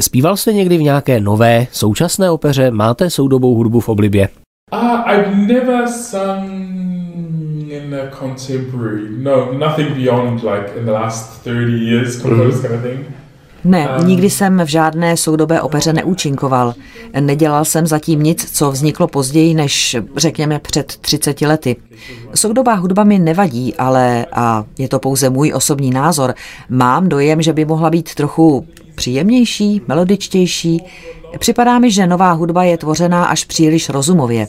Zpíval 0.00 0.36
jste 0.36 0.52
někdy 0.52 0.78
v 0.78 0.82
nějaké 0.82 1.20
nové, 1.20 1.66
současné 1.72 2.30
opeře? 2.30 2.70
Máte 2.70 3.10
soudobou 3.10 3.54
hudbu 3.54 3.80
v 3.80 3.88
oblibě? 3.88 4.28
Uh, 4.72 4.78
I've 5.06 5.34
never 5.34 5.88
sung 5.88 7.70
in 7.70 7.94
a 7.94 8.16
contemporary. 8.18 9.02
No, 9.18 9.52
nothing 9.52 9.90
beyond 9.90 10.42
like 10.42 10.78
in 10.78 10.84
the 10.84 10.92
last 10.92 11.42
30 11.44 11.72
years 11.72 12.22
mm-hmm. 12.22 12.60
kind 12.60 12.74
of 12.74 12.82
thing. 12.82 13.19
Ne, 13.64 13.88
nikdy 14.04 14.30
jsem 14.30 14.58
v 14.64 14.68
žádné 14.68 15.16
soudobé 15.16 15.60
opeře 15.60 15.92
neúčinkoval. 15.92 16.74
Nedělal 17.20 17.64
jsem 17.64 17.86
zatím 17.86 18.22
nic, 18.22 18.50
co 18.52 18.70
vzniklo 18.70 19.08
později 19.08 19.54
než, 19.54 19.96
řekněme, 20.16 20.58
před 20.58 20.96
30 20.96 21.40
lety. 21.40 21.76
Soudobá 22.34 22.74
hudba 22.74 23.04
mi 23.04 23.18
nevadí, 23.18 23.74
ale, 23.74 24.26
a 24.32 24.64
je 24.78 24.88
to 24.88 24.98
pouze 24.98 25.30
můj 25.30 25.52
osobní 25.54 25.90
názor, 25.90 26.34
mám 26.68 27.08
dojem, 27.08 27.42
že 27.42 27.52
by 27.52 27.64
mohla 27.64 27.90
být 27.90 28.14
trochu 28.14 28.66
příjemnější, 28.94 29.82
melodičtější. 29.88 30.84
Připadá 31.38 31.78
mi, 31.78 31.90
že 31.90 32.06
nová 32.06 32.32
hudba 32.32 32.64
je 32.64 32.78
tvořená 32.78 33.24
až 33.24 33.44
příliš 33.44 33.88
rozumově. 33.88 34.48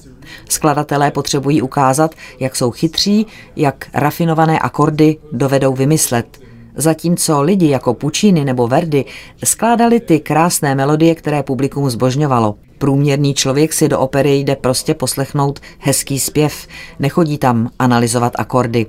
Skladatelé 0.50 1.12
potřebují 1.12 1.62
ukázat, 1.62 2.16
jak 2.40 2.56
jsou 2.56 2.72
chytří, 2.72 3.26
jak 3.56 3.86
rafinované 3.94 4.60
akordy 4.60 5.18
dovedou 5.32 5.74
vymyslet 5.74 6.51
zatímco 6.76 7.42
lidi 7.42 7.70
jako 7.70 7.94
Puccini 7.94 8.46
nebo 8.46 8.68
Verdi 8.68 9.06
skládali 9.44 10.00
ty 10.00 10.20
krásné 10.20 10.76
melodie, 10.76 11.16
které 11.16 11.44
publikum 11.44 11.90
zbožňovalo. 11.90 12.56
Průměrný 12.78 13.34
člověk 13.34 13.74
si 13.74 13.90
do 13.90 14.00
opery 14.00 14.38
jde 14.38 14.56
prostě 14.56 14.94
poslechnout 14.94 15.60
hezký 15.80 16.20
zpěv, 16.20 16.68
nechodí 17.00 17.38
tam 17.38 17.70
analyzovat 17.80 18.34
akordy. 18.36 18.86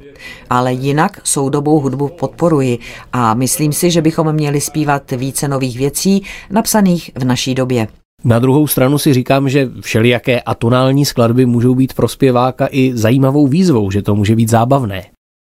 Ale 0.51 0.73
jinak 0.73 1.21
soudobou 1.25 1.81
hudbu 1.81 2.09
podporuji 2.09 2.79
a 3.13 3.35
myslím 3.35 3.73
si, 3.73 3.91
že 3.91 4.03
bychom 4.03 4.33
měli 4.33 4.61
zpívat 4.61 5.11
více 5.11 5.49
nových 5.49 5.79
věcí, 5.79 6.23
napsaných 6.51 7.11
v 7.15 7.25
naší 7.25 7.55
době. 7.55 7.89
Na 8.25 8.39
druhou 8.39 8.67
stranu 8.67 8.99
si 8.99 9.15
říkám, 9.15 9.49
že 9.49 9.69
všelijaké 9.81 10.41
atonální 10.41 11.05
skladby 11.05 11.47
můžou 11.47 11.75
být 11.75 11.95
pro 11.95 12.09
zpěváka 12.09 12.69
i 12.71 12.93
zajímavou 12.95 13.47
výzvou, 13.47 13.91
že 13.91 14.03
to 14.03 14.15
může 14.15 14.37
být 14.37 14.51
zábavné. 14.51 15.05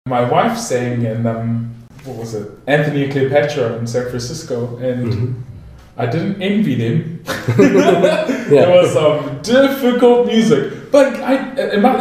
My 0.09 0.21
wife 0.25 0.57
sang 0.57 1.05
and 1.05 1.27
um, 1.27 1.84
what 2.05 2.17
was 2.17 2.35
it? 2.35 2.47
Anthony 2.67 3.05
and 3.05 3.13
Cleopatra 3.13 3.79
in 3.79 3.87
San 3.87 4.09
Francisco, 4.09 4.77
and 4.77 5.13
mm-hmm. 5.13 5.33
I 5.97 6.07
didn't 6.07 6.43
envy 6.43 6.75
them. 6.75 7.21
yeah. 8.51 8.67
It 8.67 8.69
was 8.69 8.93
some 8.93 9.39
difficult 9.43 10.27
music, 10.27 10.91
but 10.91 11.07
I 11.23 11.35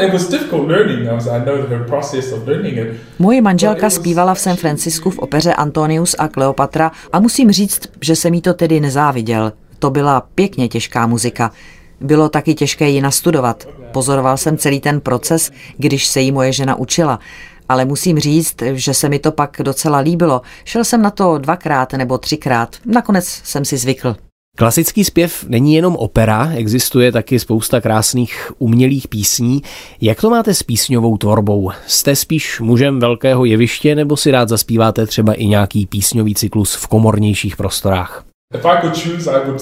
it, 0.06 0.14
was 0.14 0.30
difficult 0.30 0.68
learning. 0.68 1.08
I 1.08 1.14
was 1.14 1.28
I 1.28 1.46
know 1.46 1.62
her 1.68 1.86
process 1.88 2.32
of 2.32 2.48
learning 2.48 2.78
it. 2.78 2.88
Moje 3.20 3.42
manželka 3.42 3.90
zpívala 3.90 4.34
v 4.34 4.40
San 4.40 4.56
Francisku 4.56 5.10
v 5.10 5.20
opeře 5.20 5.54
Antonius 5.54 6.16
a 6.20 6.28
Kleopatra 6.28 6.92
a 7.14 7.20
musím 7.20 7.52
říct, 7.52 7.82
že 8.02 8.16
jsem 8.16 8.34
jí 8.34 8.42
to 8.42 8.54
tedy 8.54 8.80
nezáviděl. 8.80 9.54
To 9.80 9.90
byla 9.90 10.22
pěkně 10.36 10.68
těžká 10.68 11.08
muzika. 11.08 11.52
Bylo 12.02 12.30
taky 12.30 12.54
těžké 12.54 12.90
ji 12.90 13.02
nastudovat. 13.02 13.68
Pozoroval 13.92 14.38
jsem 14.38 14.58
celý 14.58 14.80
ten 14.80 15.02
proces, 15.02 15.52
když 15.78 16.08
se 16.08 16.22
jí 16.22 16.32
moje 16.32 16.52
žena 16.52 16.76
učila 16.76 17.20
ale 17.74 17.86
musím 17.86 18.20
říct, 18.20 18.56
že 18.74 18.94
se 18.94 19.10
mi 19.10 19.20
to 19.20 19.32
pak 19.32 19.62
docela 19.64 19.98
líbilo. 19.98 20.42
Šel 20.66 20.84
jsem 20.84 21.02
na 21.02 21.10
to 21.10 21.38
dvakrát 21.38 21.94
nebo 21.94 22.18
třikrát. 22.18 22.76
Nakonec 22.86 23.26
jsem 23.26 23.66
si 23.66 23.78
zvykl. 23.78 24.16
Klasický 24.58 25.04
zpěv 25.04 25.46
není 25.48 25.76
jenom 25.76 25.96
opera, 25.96 26.52
existuje 26.56 27.12
taky 27.12 27.40
spousta 27.40 27.82
krásných 27.82 28.52
umělých 28.58 29.08
písní. 29.08 29.62
Jak 30.02 30.22
to 30.22 30.30
máte 30.30 30.54
s 30.54 30.64
písňovou 30.64 31.18
tvorbou? 31.18 31.72
Jste 31.88 32.16
spíš 32.16 32.60
mužem 32.60 33.00
velkého 33.00 33.46
jeviště 33.46 33.96
nebo 33.96 34.18
si 34.18 34.32
rád 34.32 34.50
zaspíváte 34.50 35.06
třeba 35.06 35.34
i 35.34 35.46
nějaký 35.46 35.86
písňový 35.86 36.36
cyklus 36.36 36.76
v 36.76 36.88
komornějších 36.88 37.56
prostorách? 37.56 38.26
If 38.56 38.66
I 38.66 38.82
could 38.82 39.04
choose, 39.04 39.32
I 39.32 39.46
would 39.46 39.62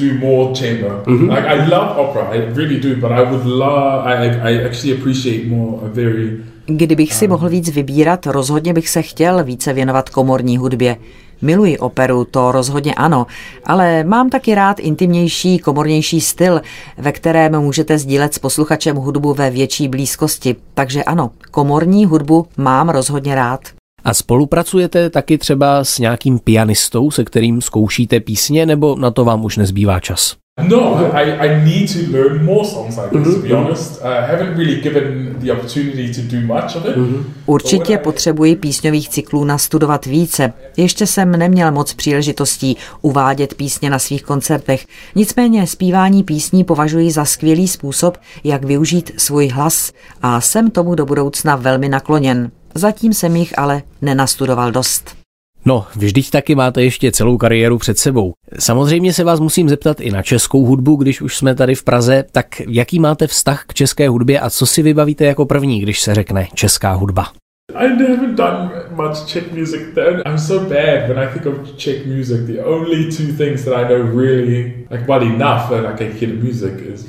do 0.00 0.26
more 0.26 0.54
chamber. 0.54 1.02
Mm-hmm. 1.06 1.30
Like 1.30 1.46
I 1.46 1.58
love 1.58 1.90
opera, 1.96 2.24
I 2.32 2.38
really 2.38 2.80
do, 2.80 2.96
but 3.00 3.10
I 3.10 3.22
would 3.30 3.46
love, 3.46 4.06
I, 4.06 4.28
I 4.28 4.64
actually 4.66 4.98
appreciate 5.00 5.46
more 5.48 5.86
a 5.86 5.88
very 5.88 6.53
Kdybych 6.66 7.14
si 7.14 7.28
mohl 7.28 7.48
víc 7.48 7.70
vybírat, 7.70 8.26
rozhodně 8.26 8.72
bych 8.72 8.88
se 8.88 9.02
chtěl 9.02 9.44
více 9.44 9.72
věnovat 9.72 10.10
komorní 10.10 10.58
hudbě. 10.58 10.96
Miluji 11.42 11.78
operu, 11.78 12.24
to 12.24 12.52
rozhodně 12.52 12.94
ano, 12.94 13.26
ale 13.64 14.04
mám 14.04 14.30
taky 14.30 14.54
rád 14.54 14.80
intimnější, 14.80 15.58
komornější 15.58 16.20
styl, 16.20 16.60
ve 16.98 17.12
kterém 17.12 17.60
můžete 17.60 17.98
sdílet 17.98 18.34
s 18.34 18.38
posluchačem 18.38 18.96
hudbu 18.96 19.34
ve 19.34 19.50
větší 19.50 19.88
blízkosti. 19.88 20.56
Takže 20.74 21.04
ano, 21.04 21.30
komorní 21.50 22.04
hudbu 22.04 22.46
mám 22.56 22.88
rozhodně 22.88 23.34
rád. 23.34 23.60
A 24.04 24.14
spolupracujete 24.14 25.10
taky 25.10 25.38
třeba 25.38 25.84
s 25.84 25.98
nějakým 25.98 26.38
pianistou, 26.38 27.10
se 27.10 27.24
kterým 27.24 27.62
zkoušíte 27.62 28.20
písně, 28.20 28.66
nebo 28.66 28.96
na 28.96 29.10
to 29.10 29.24
vám 29.24 29.44
už 29.44 29.56
nezbývá 29.56 30.00
čas? 30.00 30.36
No, 30.68 31.12
I, 31.12 31.32
I 31.38 31.64
need 31.64 31.92
to 31.92 32.12
learn 32.12 32.44
more 32.44 32.64
songs 32.64 32.96
like 32.96 33.10
this, 33.10 33.34
to 33.34 33.42
be 33.42 33.48
mm-hmm. 33.48 33.66
honest. 33.66 34.02
I 34.02 34.26
haven't 34.26 34.56
really 34.56 34.80
given 34.80 35.36
the 35.40 35.50
opportunity 35.52 36.14
to 36.14 36.22
do 36.22 36.40
much 36.40 36.76
of 36.76 36.86
it. 36.86 36.96
Mm-hmm. 36.96 37.24
Určitě 37.46 37.98
potřebuji 37.98 38.56
písňových 38.56 39.08
cyklů 39.08 39.44
nastudovat 39.44 40.06
více. 40.06 40.52
Ještě 40.76 41.06
jsem 41.06 41.30
neměl 41.30 41.72
moc 41.72 41.94
příležitostí 41.94 42.76
uvádět 43.02 43.54
písně 43.54 43.90
na 43.90 43.98
svých 43.98 44.22
koncertech. 44.22 44.86
Nicméně 45.14 45.66
zpívání 45.66 46.22
písní 46.22 46.64
považuji 46.64 47.10
za 47.10 47.24
skvělý 47.24 47.68
způsob, 47.68 48.18
jak 48.44 48.64
využít 48.64 49.10
svůj 49.16 49.48
hlas 49.48 49.92
a 50.22 50.40
jsem 50.40 50.70
tomu 50.70 50.94
do 50.94 51.06
budoucna 51.06 51.56
velmi 51.56 51.88
nakloněn. 51.88 52.50
Zatím 52.74 53.14
jsem 53.14 53.36
jich 53.36 53.58
ale 53.58 53.82
nenastudoval 54.02 54.72
dost. 54.72 55.23
No, 55.66 55.86
vždyť 55.96 56.30
taky 56.30 56.54
máte 56.54 56.82
ještě 56.82 57.12
celou 57.12 57.36
kariéru 57.36 57.78
před 57.78 57.98
sebou. 57.98 58.32
Samozřejmě 58.58 59.12
se 59.12 59.24
vás 59.24 59.40
musím 59.40 59.68
zeptat 59.68 60.00
i 60.00 60.10
na 60.10 60.22
českou 60.22 60.64
hudbu, 60.64 60.96
když 60.96 61.20
už 61.20 61.36
jsme 61.36 61.54
tady 61.54 61.74
v 61.74 61.84
Praze, 61.84 62.24
tak 62.32 62.46
jaký 62.68 62.98
máte 62.98 63.26
vztah 63.26 63.64
k 63.66 63.74
české 63.74 64.08
hudbě 64.08 64.40
a 64.40 64.50
co 64.50 64.66
si 64.66 64.82
vybavíte 64.82 65.24
jako 65.24 65.46
první, 65.46 65.80
když 65.80 66.00
se 66.00 66.14
řekne 66.14 66.48
česká 66.54 66.92
hudba? 66.92 67.26
I 67.74 67.88
haven't 67.88 68.36
done 68.36 68.70
much 68.90 69.26
Czech 69.26 69.52
music. 69.52 69.80
I'm 70.26 70.38
so 70.38 70.68
bad 70.68 71.08
when 71.08 71.18
I 71.18 71.32
think 71.32 71.46
of 71.46 71.76
Czech 71.76 72.06
music. 72.06 72.40
The 72.46 72.64
only 72.64 73.04
two 73.04 73.32
things 73.36 73.64
that 73.64 73.74
I 73.74 73.84
know 73.84 74.20
really 74.20 74.86
like 74.90 75.04
well 75.08 75.22
enough 75.22 75.72
and 75.72 75.86
I 75.86 75.96
can 75.96 76.12
hear 76.12 76.34
music 76.44 76.72
is. 76.94 77.06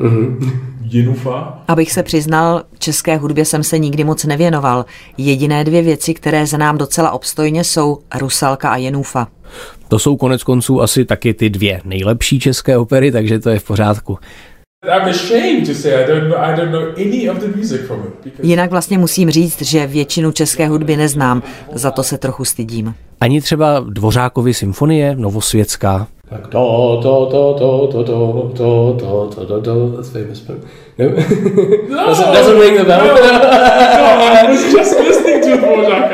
Mm-hmm. 0.00 0.60
Jinufa. 0.82 1.62
Abych 1.68 1.92
se 1.92 2.02
přiznal, 2.02 2.62
české 2.78 3.16
hudbě 3.16 3.44
jsem 3.44 3.62
se 3.62 3.78
nikdy 3.78 4.04
moc 4.04 4.24
nevěnoval. 4.24 4.84
Jediné 5.18 5.64
dvě 5.64 5.82
věci, 5.82 6.14
které 6.14 6.46
znám 6.46 6.78
docela 6.78 7.10
obstojně, 7.10 7.64
jsou 7.64 7.98
Rusalka 8.20 8.70
a 8.70 8.76
Jenufa. 8.76 9.28
To 9.88 9.98
jsou 9.98 10.16
konec 10.16 10.42
konců 10.42 10.82
asi 10.82 11.04
taky 11.04 11.34
ty 11.34 11.50
dvě 11.50 11.80
nejlepší 11.84 12.40
české 12.40 12.78
opery, 12.78 13.12
takže 13.12 13.38
to 13.38 13.50
je 13.50 13.58
v 13.58 13.64
pořádku. 13.64 14.18
Jinak 18.42 18.70
vlastně 18.70 18.98
musím 18.98 19.30
říct, 19.30 19.62
že 19.62 19.86
většinu 19.86 20.32
české 20.32 20.68
hudby 20.68 20.96
neznám, 20.96 21.42
za 21.72 21.90
to 21.90 22.02
se 22.02 22.18
trochu 22.18 22.44
stydím. 22.44 22.94
Ani 23.20 23.40
třeba 23.40 23.80
Dvořákovy 23.88 24.54
symfonie, 24.54 25.16
Novosvětská? 25.16 26.06
Tak 26.30 26.50
to, 26.50 27.00
to, 27.02 27.28
to, 27.30 27.58
to, 27.58 27.88
to, 27.92 28.04
to, 28.04 28.54
to, 28.54 28.98
to, 28.98 29.30
to, 29.30 29.46
to, 29.46 29.62
to, 29.62 29.96
that's 29.96 30.10
famous, 30.10 30.40
but 30.40 30.64
no. 30.98 31.10
no 31.88 32.06
doesn't, 32.06 32.32
doesn't 32.32 32.58
ring 32.58 32.76
the 32.76 32.84
bell. 32.84 33.04
No, 33.06 33.14
no, 33.14 33.20
I 33.20 34.46
was 34.48 34.72
just 34.72 34.98
listening 35.00 35.42
to 35.42 35.56
Dvořák 35.56 36.10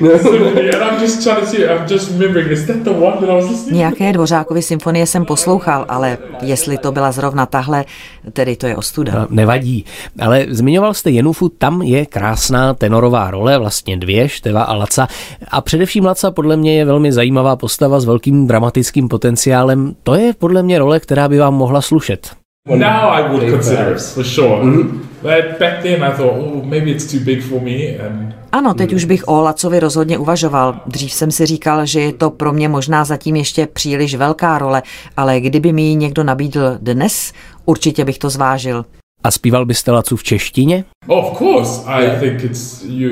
no. 0.00 0.18
symphony 0.18 0.70
and 0.70 0.82
I'm 0.82 1.00
just 1.00 1.22
trying 1.22 1.40
to 1.40 1.46
see, 1.46 1.64
I'm 1.64 1.88
just 1.88 2.10
remembering, 2.10 2.50
is 2.50 2.66
that 2.66 2.84
the 2.84 2.90
one 2.90 3.20
that 3.20 3.30
I 3.30 3.34
was 3.34 3.50
listening 3.50 3.76
Nějaké 3.76 4.12
Dvořákovy 4.12 4.62
symfonie 4.62 5.06
jsem 5.06 5.24
poslouchal, 5.24 5.84
ale 5.88 6.18
jestli 6.42 6.78
to 6.78 6.92
byla 6.92 7.12
zrovna 7.12 7.46
tahle, 7.46 7.84
tedy 8.32 8.56
to 8.56 8.66
je 8.66 8.76
ostuda. 8.76 9.12
No, 9.14 9.26
nevadí, 9.30 9.84
ale 10.20 10.46
zmiňoval 10.48 10.94
jste 10.94 11.10
Jenufu, 11.10 11.48
tam 11.48 11.82
je 11.82 12.06
krásná 12.06 12.74
tenorová 12.74 13.30
role, 13.30 13.58
vlastně 13.58 13.96
dvě, 13.96 14.28
Števa 14.28 14.62
a 14.62 14.74
Laca. 14.74 15.08
A 15.48 15.60
především 15.60 16.04
Laca 16.04 16.30
podle 16.30 16.56
mě 16.56 16.78
je 16.78 16.84
velmi 16.84 17.12
zajímavá 17.12 17.56
postava 17.56 18.00
s 18.00 18.04
velkým 18.04 18.46
dramatickým 18.46 19.08
potenciálem. 19.08 19.94
To 20.02 20.14
je 20.14 20.32
podle 20.32 20.62
mě 20.62 20.78
role, 20.78 21.00
která 21.00 21.28
by 21.28 21.38
vám 21.38 21.54
mohla 21.54 21.80
slušet. 21.80 22.41
Now 22.68 23.10
I 23.10 23.28
would 23.28 23.50
consider 23.50 23.92
it, 23.92 24.00
for 24.00 24.24
sure. 24.24 24.62
Mm-hmm. 24.62 24.98
But 25.22 25.58
back 25.58 25.82
then 25.82 26.04
I 26.04 26.12
thought, 26.12 26.38
oh, 26.38 26.62
maybe 26.64 26.90
it's 26.90 27.12
too 27.12 27.20
big 27.24 27.42
for 27.42 27.60
me. 27.60 27.98
And 27.98 28.34
ano, 28.52 28.74
teď 28.74 28.92
už 28.92 29.04
bych 29.04 29.28
o 29.28 29.40
Lacovi 29.40 29.80
rozhodně 29.80 30.18
uvažoval. 30.18 30.80
Dřív 30.86 31.12
jsem 31.12 31.30
si 31.30 31.46
říkal, 31.46 31.86
že 31.86 32.00
je 32.00 32.12
to 32.12 32.30
pro 32.30 32.52
mě 32.52 32.68
možná 32.68 33.04
zatím 33.04 33.36
ještě 33.36 33.66
příliš 33.66 34.14
velká 34.14 34.58
role, 34.58 34.82
ale 35.16 35.40
kdyby 35.40 35.72
mi 35.72 35.82
ji 35.82 35.94
někdo 35.94 36.24
nabídl 36.24 36.78
dnes, 36.80 37.32
určitě 37.64 38.04
bych 38.04 38.18
to 38.18 38.30
zvážil. 38.30 38.84
A 39.24 39.30
zpíval 39.30 39.66
byste 39.66 39.90
Lacu 39.90 40.16
v 40.16 40.22
češtině? 40.22 40.84
Of 41.06 41.38
course, 41.38 41.82
I 41.86 42.20
think 42.20 42.44
it's 42.44 42.84
you 42.88 43.10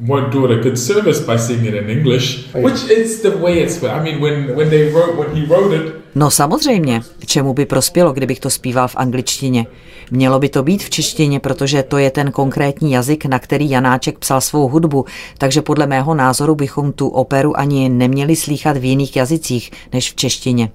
won't 0.00 0.32
do 0.32 0.44
it 0.44 0.50
a 0.50 0.62
good 0.62 0.78
service 0.78 1.20
by 1.20 1.38
singing 1.38 1.74
it 1.74 1.74
in 1.74 1.90
English, 1.90 2.54
which 2.54 2.90
is 2.90 3.22
the 3.22 3.30
way 3.30 3.58
it's. 3.58 3.82
I 3.82 4.00
mean, 4.00 4.20
when 4.20 4.56
when 4.56 4.70
they 4.70 4.92
wrote 4.92 5.16
when 5.16 5.34
he 5.34 5.46
wrote 5.46 5.76
it. 5.76 5.94
No 6.14 6.30
samozřejmě, 6.30 7.00
čemu 7.26 7.54
by 7.54 7.66
prospělo, 7.66 8.12
kdybych 8.12 8.40
to 8.40 8.50
zpíval 8.50 8.88
v 8.88 8.96
angličtině. 8.96 9.66
Mělo 10.10 10.38
by 10.38 10.48
to 10.48 10.62
být 10.62 10.84
v 10.84 10.90
češtině, 10.90 11.40
protože 11.40 11.82
to 11.82 11.98
je 11.98 12.10
ten 12.10 12.32
konkrétní 12.32 12.92
jazyk, 12.92 13.24
na 13.24 13.38
který 13.38 13.70
Janáček 13.70 14.18
psal 14.18 14.40
svou 14.40 14.68
hudbu, 14.68 15.04
takže 15.38 15.62
podle 15.62 15.86
mého 15.86 16.14
názoru 16.14 16.54
bychom 16.54 16.92
tu 16.92 17.08
operu 17.08 17.58
ani 17.58 17.88
neměli 17.88 18.36
slýchat 18.36 18.76
v 18.76 18.84
jiných 18.84 19.16
jazycích 19.16 19.70
než 19.92 20.12
v 20.12 20.16
češtině. 20.16 20.70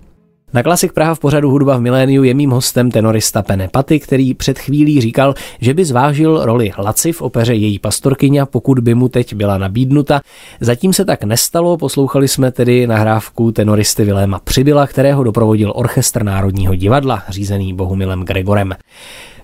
Na 0.53 0.63
Klasik 0.63 0.93
Praha 0.93 1.15
v 1.15 1.20
pořadu 1.20 1.50
Hudba 1.50 1.77
v 1.77 1.81
miléniu 1.81 2.24
je 2.24 2.34
mým 2.34 2.50
hostem 2.50 2.91
tenorista 2.91 3.41
Pene 3.41 3.70
Paty, 3.72 4.00
který 4.00 4.34
před 4.34 4.60
chvílí 4.60 5.01
říkal, 5.01 5.34
že 5.62 5.74
by 5.74 5.86
zvážil 5.86 6.46
roli 6.46 6.72
Laci 6.77 7.12
v 7.12 7.22
opeře 7.22 7.53
Její 7.53 7.79
pastorkyně, 7.79 8.46
pokud 8.46 8.79
by 8.79 8.96
mu 8.96 9.10
teď 9.10 9.34
byla 9.34 9.58
nabídnuta. 9.58 10.22
Zatím 10.60 10.93
se 10.93 11.05
tak 11.05 11.24
nestalo, 11.24 11.77
poslouchali 11.77 12.27
jsme 12.27 12.51
tedy 12.51 12.88
nahrávku 12.88 13.51
tenoristy 13.51 14.03
Viléma 14.03 14.39
Přibyla, 14.39 14.88
kterého 14.88 15.24
doprovodil 15.24 15.74
Orchestr 15.75 16.24
Národního 16.24 16.75
divadla, 16.75 17.24
řízený 17.29 17.74
Bohumilem 17.74 18.24
Gregorem. 18.24 18.75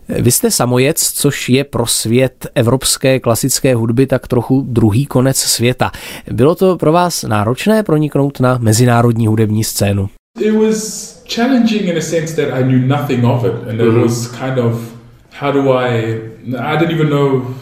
Vy 0.10 0.32
jste 0.32 0.52
samojec, 0.52 1.02
což 1.02 1.50
je 1.50 1.64
pro 1.64 1.86
svět 1.86 2.48
evropské 2.56 3.20
klasické 3.20 3.76
hudby 3.76 4.08
tak 4.08 4.28
trochu 4.28 4.66
druhý 4.68 5.06
konec 5.06 5.38
světa. 5.38 5.92
Bylo 6.32 6.56
to 6.56 6.78
pro 6.78 6.92
vás 6.92 7.24
náročné 7.24 7.84
proniknout 7.84 8.40
na 8.40 8.58
mezinárodní 8.62 9.28
hudební 9.28 9.64
scénu? 9.64 10.10
It 10.40 10.52
was 10.52 11.24
challenging 11.26 11.88
in 11.88 11.98
a 11.98 12.02
sense 12.02 12.34
that 12.34 12.54
I 12.54 12.62
knew 12.64 12.80
nothing 12.80 13.26
of 13.26 13.46
it, 13.46 13.68
and 13.68 13.80
it 13.82 13.84
mm-hmm. 13.84 14.02
was 14.02 14.28
kind 14.32 14.60
of 14.60 14.98
how 15.32 15.52
do 15.52 15.72
I? 15.72 15.88
I 16.58 16.78
didn't 16.78 16.92
even 16.92 17.10
know 17.10 17.54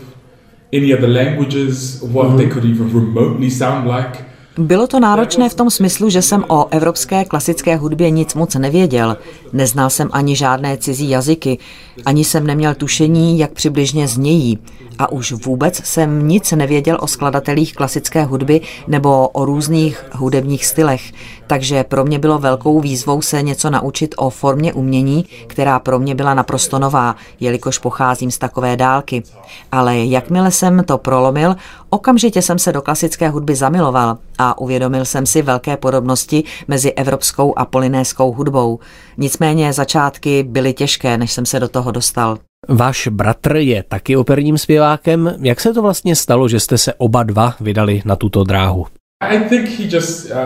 any 0.71 0.93
other 0.93 1.07
languages, 1.07 2.01
what 2.01 2.27
mm-hmm. 2.27 2.37
they 2.37 2.49
could 2.49 2.65
even 2.65 2.93
remotely 2.93 3.49
sound 3.49 3.87
like. 3.87 4.23
Bylo 4.57 4.87
to 4.87 4.99
náročné 4.99 5.49
v 5.49 5.53
tom 5.53 5.69
smyslu, 5.69 6.09
že 6.09 6.21
jsem 6.21 6.45
o 6.47 6.67
evropské 6.71 7.25
klasické 7.25 7.75
hudbě 7.75 8.09
nic 8.09 8.33
moc 8.33 8.55
nevěděl. 8.55 9.17
Neznal 9.53 9.89
jsem 9.89 10.09
ani 10.11 10.35
žádné 10.35 10.77
cizí 10.77 11.09
jazyky, 11.09 11.57
ani 12.05 12.23
jsem 12.23 12.47
neměl 12.47 12.75
tušení, 12.75 13.39
jak 13.39 13.51
přibližně 13.51 14.07
znějí. 14.07 14.59
A 14.99 15.11
už 15.11 15.31
vůbec 15.31 15.85
jsem 15.85 16.27
nic 16.27 16.51
nevěděl 16.51 16.97
o 17.01 17.07
skladatelích 17.07 17.75
klasické 17.75 18.23
hudby 18.23 18.61
nebo 18.87 19.27
o 19.27 19.45
různých 19.45 20.05
hudebních 20.13 20.65
stylech. 20.65 21.11
Takže 21.47 21.83
pro 21.83 22.05
mě 22.05 22.19
bylo 22.19 22.39
velkou 22.39 22.79
výzvou 22.79 23.21
se 23.21 23.41
něco 23.41 23.69
naučit 23.69 24.15
o 24.17 24.29
formě 24.29 24.73
umění, 24.73 25.25
která 25.47 25.79
pro 25.79 25.99
mě 25.99 26.15
byla 26.15 26.33
naprosto 26.33 26.79
nová, 26.79 27.15
jelikož 27.39 27.77
pocházím 27.77 28.31
z 28.31 28.37
takové 28.37 28.77
dálky. 28.77 29.23
Ale 29.71 29.97
jakmile 29.97 30.51
jsem 30.51 30.83
to 30.83 30.97
prolomil, 30.97 31.55
okamžitě 31.89 32.41
jsem 32.41 32.59
se 32.59 32.71
do 32.71 32.81
klasické 32.81 33.29
hudby 33.29 33.55
zamiloval 33.55 34.17
a 34.37 34.44
uvědomil 34.53 35.05
jsem 35.05 35.25
si 35.25 35.41
velké 35.41 35.77
podobnosti 35.77 36.43
mezi 36.67 36.91
evropskou 36.91 37.53
a 37.57 37.65
polinéskou 37.65 38.31
hudbou. 38.31 38.79
Nicméně 39.17 39.73
začátky 39.73 40.43
byly 40.43 40.73
těžké, 40.73 41.17
než 41.17 41.31
jsem 41.31 41.45
se 41.45 41.59
do 41.59 41.67
toho 41.67 41.91
dostal. 41.91 42.37
Váš 42.69 43.07
bratr 43.07 43.55
je 43.55 43.83
taky 43.83 44.15
operním 44.15 44.57
zpěvákem. 44.57 45.35
Jak 45.41 45.61
se 45.61 45.73
to 45.73 45.81
vlastně 45.81 46.15
stalo, 46.15 46.47
že 46.47 46.59
jste 46.59 46.77
se 46.77 46.93
oba 46.93 47.23
dva 47.23 47.55
vydali 47.59 48.01
na 48.05 48.15
tuto 48.15 48.43
dráhu? 48.43 48.85
I 49.23 49.39
think 49.49 49.69
he 49.79 49.83
just 49.95 50.31
uh, 50.31 50.37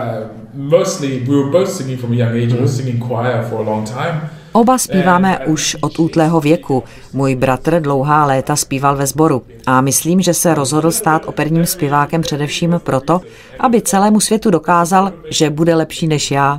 mostly 0.54 1.20
we 1.20 1.36
were 1.36 1.50
both 1.50 1.68
singing 1.68 2.00
from 2.00 2.12
a 2.12 2.14
young 2.14 2.30
age. 2.30 2.54
We 2.54 2.60
were 2.60 2.68
singing 2.68 3.04
choir 3.04 3.42
for 3.42 3.58
a 3.58 3.70
long 3.70 3.88
time. 3.88 4.30
Oba 4.52 4.78
zpíváme 4.78 5.38
už 5.46 5.76
od 5.80 5.98
útlého 5.98 6.40
věku. 6.40 6.84
Můj 7.12 7.34
bratr 7.34 7.80
dlouhá 7.80 8.26
léta 8.26 8.56
zpíval 8.56 8.96
ve 8.96 9.06
sboru 9.06 9.42
a 9.66 9.80
myslím, 9.80 10.20
že 10.20 10.34
se 10.34 10.54
rozhodl 10.54 10.90
stát 10.90 11.22
operním 11.26 11.66
zpěvákem 11.66 12.20
především 12.22 12.80
proto, 12.84 13.20
aby 13.60 13.82
celému 13.82 14.20
světu 14.20 14.50
dokázal, 14.50 15.12
že 15.30 15.50
bude 15.50 15.74
lepší 15.74 16.06
než 16.06 16.30
já. 16.30 16.58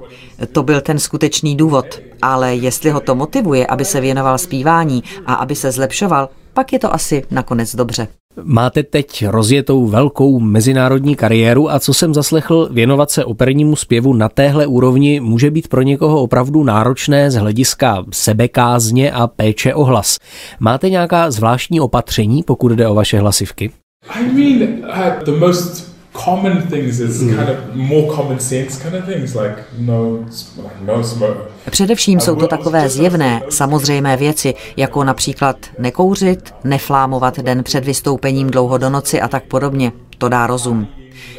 To 0.52 0.64
byl 0.64 0.82
ten 0.82 1.00
skutečný 1.00 1.56
důvod. 1.56 1.86
Ale 2.22 2.56
jestli 2.56 2.90
ho 2.90 3.00
to 3.00 3.16
motivuje, 3.16 3.68
aby 3.68 3.86
se 3.86 4.02
věnoval 4.02 4.38
zpívání 4.38 5.04
a 5.26 5.34
aby 5.34 5.56
se 5.56 5.72
zlepšoval, 5.72 6.30
pak 6.54 6.74
je 6.74 6.80
to 6.80 6.94
asi 6.94 7.24
nakonec 7.32 7.76
dobře. 7.76 8.08
Máte 8.44 8.84
teď 8.84 9.26
rozjetou 9.28 9.88
velkou 9.88 10.40
mezinárodní 10.40 11.16
kariéru 11.16 11.72
a 11.72 11.80
co 11.80 11.94
jsem 11.94 12.14
zaslechl, 12.14 12.70
věnovat 12.72 13.12
se 13.12 13.26
opernímu 13.26 13.76
zpěvu 13.76 14.14
na 14.14 14.30
téhle 14.30 14.68
úrovni 14.68 15.20
může 15.20 15.52
být 15.52 15.68
pro 15.68 15.82
někoho 15.82 16.22
opravdu 16.22 16.64
náročné 16.64 17.32
z 17.32 17.36
hlediska 17.36 18.06
sebekázně 18.14 19.12
a 19.12 19.28
péče 19.28 19.74
o 19.74 19.84
hlas. 19.84 20.18
Máte 20.60 20.90
nějaká 20.90 21.32
zvláštní 21.32 21.80
opatření, 21.80 22.44
pokud 22.44 22.72
jde 22.72 22.88
o 22.88 22.96
vaše 22.96 23.20
hlasivky? 23.20 23.72
I 24.10 24.24
mean, 24.24 24.74
uh, 24.84 25.24
the 25.24 25.32
most 25.32 25.91
common 26.26 26.62
things 26.62 27.00
is 27.00 27.22
mm. 27.22 27.36
kind 27.36 27.50
of 27.50 27.58
more 27.74 28.16
common 28.16 28.40
sense 28.40 28.84
kind 28.84 28.96
of 28.96 29.06
things 29.06 29.36
like 29.36 29.56
no, 29.78 30.12
like 30.58 30.76
no 30.86 31.04
smoke. 31.04 31.40
Především 31.70 32.20
jsou 32.20 32.36
to 32.36 32.48
takové 32.48 32.90
zjevné, 32.90 33.42
samozřejmé 33.50 34.18
věci, 34.18 34.54
jako 34.78 35.04
například 35.04 35.58
nekouřit, 35.80 36.54
neflámovat 36.64 37.40
den 37.40 37.64
před 37.64 37.86
vystoupením 37.86 38.50
dlouho 38.50 38.78
do 38.78 38.90
noci 38.90 39.22
a 39.22 39.28
tak 39.28 39.44
podobně. 39.44 39.92
To 40.18 40.30
dá 40.30 40.48
rozum. 40.48 40.88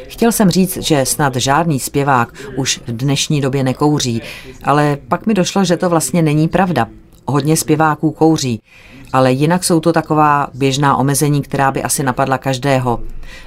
Chtěl 0.07 0.31
jsem 0.31 0.49
říct, 0.49 0.77
že 0.77 1.05
snad 1.05 1.35
žádný 1.35 1.79
zpěvák 1.79 2.33
už 2.55 2.81
v 2.87 2.91
dnešní 2.91 3.41
době 3.41 3.63
nekouří, 3.63 4.21
ale 4.63 4.97
pak 5.07 5.25
mi 5.25 5.33
došlo, 5.33 5.65
že 5.65 5.77
to 5.77 5.89
vlastně 5.89 6.21
není 6.21 6.47
pravda. 6.47 6.87
Hodně 7.27 7.57
zpěváků 7.57 8.11
kouří, 8.11 8.61
ale 9.13 9.31
jinak 9.31 9.63
jsou 9.63 9.79
to 9.79 9.93
taková 9.93 10.47
běžná 10.53 10.97
omezení, 10.97 11.41
která 11.41 11.71
by 11.71 11.83
asi 11.83 12.03
napadla 12.03 12.37
každého. 12.37 12.99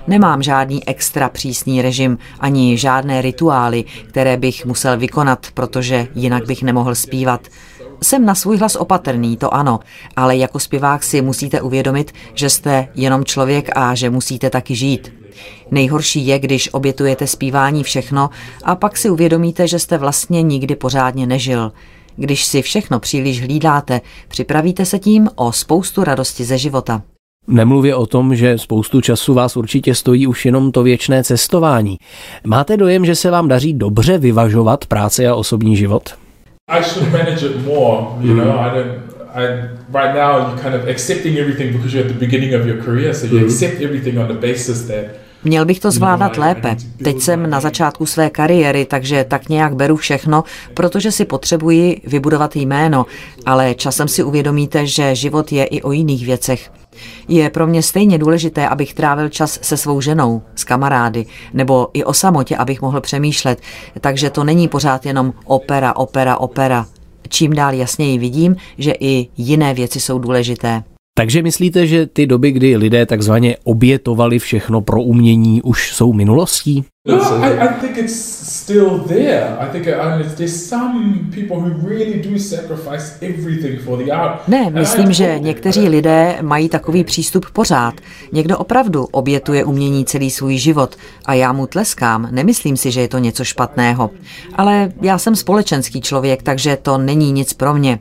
Nemám 0.06 0.42
žádný 0.42 0.88
extra 0.88 1.28
přísný 1.28 1.82
režim 1.82 2.18
ani 2.40 2.78
žádné 2.78 3.22
rituály, 3.22 3.84
které 4.08 4.36
bych 4.36 4.66
musel 4.66 4.98
vykonat, 4.98 5.46
protože 5.54 6.08
jinak 6.14 6.46
bych 6.46 6.62
nemohl 6.62 6.94
zpívat. 6.94 7.40
Jsem 8.02 8.26
na 8.26 8.34
svůj 8.34 8.56
hlas 8.56 8.76
opatrný, 8.76 9.36
to 9.36 9.54
ano, 9.54 9.80
ale 10.16 10.36
jako 10.36 10.58
zpěvák 10.58 11.02
si 11.02 11.22
musíte 11.22 11.60
uvědomit, 11.60 12.14
že 12.34 12.50
jste 12.50 12.88
jenom 12.94 13.24
člověk 13.24 13.70
a 13.76 13.94
že 13.94 14.10
musíte 14.10 14.50
taky 14.50 14.74
žít. 14.74 15.12
Nejhorší 15.70 16.26
je, 16.26 16.38
když 16.38 16.74
obětujete 16.74 17.26
zpívání 17.26 17.82
všechno 17.82 18.30
a 18.64 18.74
pak 18.74 18.96
si 18.96 19.10
uvědomíte, 19.10 19.68
že 19.68 19.78
jste 19.78 19.98
vlastně 19.98 20.42
nikdy 20.42 20.76
pořádně 20.76 21.26
nežil. 21.26 21.72
Když 22.16 22.44
si 22.44 22.62
všechno 22.62 23.00
příliš 23.00 23.42
hlídáte, 23.42 24.00
připravíte 24.28 24.84
se 24.84 24.98
tím 24.98 25.28
o 25.34 25.52
spoustu 25.52 26.04
radosti 26.04 26.44
ze 26.44 26.58
života. 26.58 27.02
Nemluvě 27.48 27.94
o 27.94 28.06
tom, 28.06 28.34
že 28.34 28.58
spoustu 28.58 29.00
času 29.00 29.34
vás 29.34 29.56
určitě 29.56 29.94
stojí 29.94 30.26
už 30.26 30.46
jenom 30.46 30.72
to 30.72 30.82
věčné 30.82 31.24
cestování. 31.24 31.96
Máte 32.44 32.76
dojem, 32.76 33.04
že 33.04 33.14
se 33.14 33.30
vám 33.30 33.48
daří 33.48 33.72
dobře 33.72 34.18
vyvažovat 34.18 34.86
práci 34.86 35.26
a 35.26 35.34
osobní 35.34 35.76
život? 35.76 36.14
I 36.68 36.84
should 36.84 37.12
manage 37.12 37.46
it 37.46 37.64
more, 37.64 38.06
you 38.20 38.34
know, 38.34 38.60
I 38.60 38.70
don't 38.74 39.16
I, 39.36 39.68
right 39.92 40.14
now 40.14 40.48
you're 40.48 40.62
kind 40.62 40.74
of 40.74 40.88
accepting 40.88 41.36
everything 41.36 41.72
because 41.72 41.92
you're 41.92 42.08
at 42.08 42.12
the 42.12 42.18
beginning 42.18 42.54
of 42.54 42.66
your 42.66 42.82
career, 42.82 43.12
so 43.12 43.26
you 43.26 43.32
mm-hmm. 43.32 43.44
accept 43.44 43.82
everything 43.82 44.18
on 44.18 44.28
the 44.28 44.40
basis 44.48 44.86
that 44.88 45.04
Měl 45.46 45.64
bych 45.64 45.80
to 45.80 45.90
zvládat 45.90 46.36
lépe. 46.36 46.76
Teď 47.04 47.20
jsem 47.20 47.50
na 47.50 47.60
začátku 47.60 48.06
své 48.06 48.30
kariéry, 48.30 48.84
takže 48.84 49.24
tak 49.24 49.48
nějak 49.48 49.74
beru 49.74 49.96
všechno, 49.96 50.44
protože 50.74 51.12
si 51.12 51.24
potřebuji 51.24 52.00
vybudovat 52.04 52.56
jméno, 52.56 53.06
ale 53.46 53.74
časem 53.74 54.08
si 54.08 54.22
uvědomíte, 54.22 54.86
že 54.86 55.14
život 55.14 55.52
je 55.52 55.64
i 55.64 55.82
o 55.82 55.92
jiných 55.92 56.26
věcech. 56.26 56.70
Je 57.28 57.50
pro 57.50 57.66
mě 57.66 57.82
stejně 57.82 58.18
důležité, 58.18 58.68
abych 58.68 58.94
trávil 58.94 59.28
čas 59.28 59.58
se 59.62 59.76
svou 59.76 60.00
ženou, 60.00 60.42
s 60.54 60.64
kamarády, 60.64 61.26
nebo 61.54 61.88
i 61.92 62.04
o 62.04 62.12
samotě, 62.12 62.56
abych 62.56 62.82
mohl 62.82 63.00
přemýšlet. 63.00 63.60
Takže 64.00 64.30
to 64.30 64.44
není 64.44 64.68
pořád 64.68 65.06
jenom 65.06 65.32
opera, 65.44 65.96
opera, 65.96 66.36
opera. 66.36 66.86
Čím 67.28 67.52
dál 67.52 67.74
jasněji 67.74 68.18
vidím, 68.18 68.56
že 68.78 68.92
i 69.00 69.28
jiné 69.36 69.74
věci 69.74 70.00
jsou 70.00 70.18
důležité. 70.18 70.82
Takže 71.18 71.42
myslíte, 71.42 71.86
že 71.86 72.06
ty 72.06 72.26
doby, 72.26 72.52
kdy 72.52 72.76
lidé 72.76 73.06
takzvaně 73.06 73.56
obětovali 73.64 74.38
všechno 74.38 74.80
pro 74.80 75.02
umění, 75.02 75.62
už 75.62 75.92
jsou 75.92 76.12
minulostí? 76.12 76.84
No, 77.06 77.44
I, 77.44 77.58
I 77.58 77.68
think 77.80 77.98
it's 77.98 78.46
still 78.66 78.98
there. 78.98 79.56
I 79.60 79.70
think 79.72 79.86
I 79.86 80.18
mean, 80.18 80.34
there's 80.36 80.68
some 80.68 81.30
people 81.34 81.56
who 81.60 81.88
really 81.88 82.20
do 82.20 82.38
sacrifice 82.38 83.18
everything 83.20 83.80
for 83.80 84.04
the 84.04 84.10
art. 84.12 84.48
Ne, 84.48 84.70
myslím, 84.70 85.12
že 85.12 85.38
někteří 85.38 85.88
lidé 85.88 86.38
mají 86.42 86.68
takový 86.68 87.04
přístup 87.04 87.46
pořád. 87.52 87.94
Někdo 88.32 88.58
opravdu 88.58 89.04
obětuje 89.04 89.64
umění 89.64 90.04
celý 90.04 90.30
svůj 90.30 90.56
život 90.56 90.96
a 91.24 91.34
já 91.34 91.52
mu 91.52 91.66
tleskám. 91.66 92.28
Nemyslím 92.30 92.76
si, 92.76 92.90
že 92.90 93.00
je 93.00 93.08
to 93.08 93.18
něco 93.18 93.44
špatného. 93.44 94.10
Ale 94.54 94.92
já 95.02 95.18
jsem 95.18 95.36
společenský 95.36 96.00
člověk, 96.00 96.42
takže 96.42 96.78
to 96.82 96.98
není 96.98 97.32
nic 97.32 97.52
pro 97.52 97.74
mě. 97.74 97.98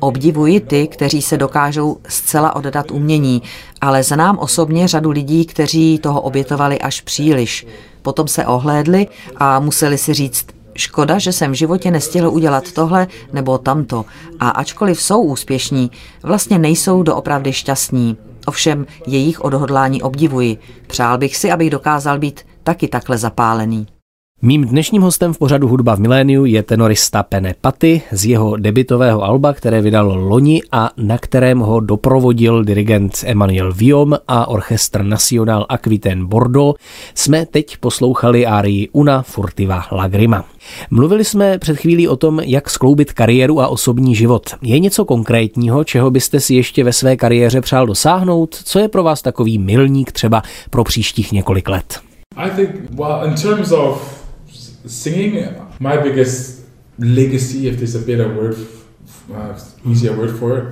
Obdivuji 0.00 0.60
ty, 0.60 0.86
kteří 0.86 1.22
se 1.22 1.36
dokážou 1.36 1.96
zcela 2.08 2.56
oddat 2.56 2.90
umění, 2.90 3.42
ale 3.80 4.02
znám 4.02 4.38
osobně 4.38 4.88
řadu 4.88 5.10
lidí, 5.10 5.44
kteří 5.44 5.98
toho 5.98 6.20
obětovali 6.20 6.78
až 6.78 7.00
příliš. 7.00 7.66
Potom 8.02 8.28
se 8.28 8.46
ohlédli 8.46 9.06
a 9.36 9.60
museli 9.60 9.98
si 9.98 10.14
říct, 10.14 10.46
Škoda, 10.74 11.18
že 11.18 11.32
jsem 11.32 11.50
v 11.50 11.54
životě 11.54 11.90
nestihl 11.90 12.28
udělat 12.28 12.72
tohle 12.72 13.06
nebo 13.32 13.58
tamto. 13.58 14.04
A 14.40 14.48
ačkoliv 14.48 15.02
jsou 15.02 15.22
úspěšní, 15.22 15.90
vlastně 16.22 16.58
nejsou 16.58 17.02
doopravdy 17.02 17.52
šťastní. 17.52 18.16
Ovšem 18.46 18.86
jejich 19.06 19.40
odhodlání 19.40 20.02
obdivuji. 20.02 20.58
Přál 20.86 21.18
bych 21.18 21.36
si, 21.36 21.50
abych 21.52 21.70
dokázal 21.70 22.18
být 22.18 22.40
taky 22.62 22.88
takhle 22.88 23.18
zapálený. 23.18 23.86
Mým 24.44 24.64
dnešním 24.64 25.02
hostem 25.02 25.32
v 25.32 25.38
pořadu 25.38 25.68
Hudba 25.68 25.94
v 25.94 26.00
miléniu 26.00 26.44
je 26.44 26.62
tenorista 26.62 27.22
Pene 27.22 27.54
Paty 27.60 28.02
z 28.12 28.24
jeho 28.24 28.56
debitového 28.56 29.22
alba, 29.22 29.52
které 29.52 29.80
vydal 29.80 30.18
loni 30.18 30.62
a 30.72 30.90
na 30.96 31.18
kterém 31.18 31.58
ho 31.58 31.80
doprovodil 31.80 32.64
dirigent 32.64 33.24
Emmanuel 33.26 33.72
Viom 33.72 34.18
a 34.28 34.48
orchestr 34.48 35.02
National 35.02 35.66
Aquitaine 35.68 36.24
Bordeaux. 36.24 36.80
Jsme 37.14 37.46
teď 37.46 37.76
poslouchali 37.76 38.46
árii 38.46 38.88
Una 38.92 39.22
Furtiva 39.22 39.84
Lagrima. 39.92 40.44
Mluvili 40.90 41.24
jsme 41.24 41.58
před 41.58 41.76
chvílí 41.76 42.08
o 42.08 42.16
tom, 42.16 42.40
jak 42.40 42.70
skloubit 42.70 43.12
kariéru 43.12 43.60
a 43.60 43.68
osobní 43.68 44.14
život. 44.14 44.50
Je 44.62 44.78
něco 44.78 45.04
konkrétního, 45.04 45.84
čeho 45.84 46.10
byste 46.10 46.40
si 46.40 46.54
ještě 46.54 46.84
ve 46.84 46.92
své 46.92 47.16
kariéře 47.16 47.60
přál 47.60 47.86
dosáhnout? 47.86 48.54
Co 48.64 48.78
je 48.78 48.88
pro 48.88 49.02
vás 49.02 49.22
takový 49.22 49.58
milník 49.58 50.12
třeba 50.12 50.42
pro 50.70 50.84
příštích 50.84 51.32
několik 51.32 51.68
let? 51.68 52.00
I 52.36 52.50
think, 52.50 52.70
well, 52.90 53.20
in 53.24 53.34
terms 53.34 53.72
of 53.72 54.21
singing, 54.86 55.46
my 55.80 55.98
biggest 56.02 56.64
legacy, 56.98 57.68
if 57.68 57.76
there's 57.76 57.94
a 57.94 57.98
better 57.98 58.28
word, 58.28 58.56
uh, 59.30 59.90
easier 59.90 60.16
word 60.16 60.38
for 60.38 60.58
it, 60.58 60.64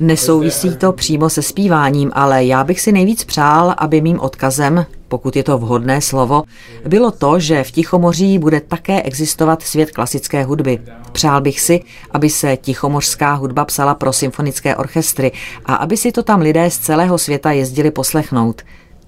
Nesouvisí 0.00 0.76
to 0.76 0.92
přímo 0.92 1.30
se 1.30 1.42
zpíváním, 1.42 2.10
ale 2.14 2.44
já 2.44 2.64
bych 2.64 2.80
si 2.80 2.92
nejvíc 2.92 3.24
přál, 3.24 3.74
aby 3.78 4.00
mým 4.00 4.20
odkazem, 4.20 4.86
pokud 5.08 5.36
je 5.36 5.42
to 5.42 5.58
vhodné 5.58 6.00
slovo, 6.00 6.42
bylo 6.88 7.10
to, 7.10 7.38
že 7.38 7.64
v 7.64 7.70
Tichomoří 7.70 8.38
bude 8.38 8.60
také 8.60 9.02
existovat 9.02 9.62
svět 9.62 9.90
klasické 9.90 10.44
hudby. 10.44 10.78
Přál 11.12 11.40
bych 11.40 11.60
si, 11.60 11.80
aby 12.10 12.30
se 12.30 12.56
tichomořská 12.56 13.34
hudba 13.34 13.64
psala 13.64 13.94
pro 13.94 14.12
symfonické 14.12 14.76
orchestry 14.76 15.32
a 15.66 15.74
aby 15.74 15.96
si 15.96 16.12
to 16.12 16.22
tam 16.22 16.40
lidé 16.40 16.70
z 16.70 16.78
celého 16.78 17.18
světa 17.18 17.52
jezdili 17.52 17.90
poslechnout. 17.90 18.62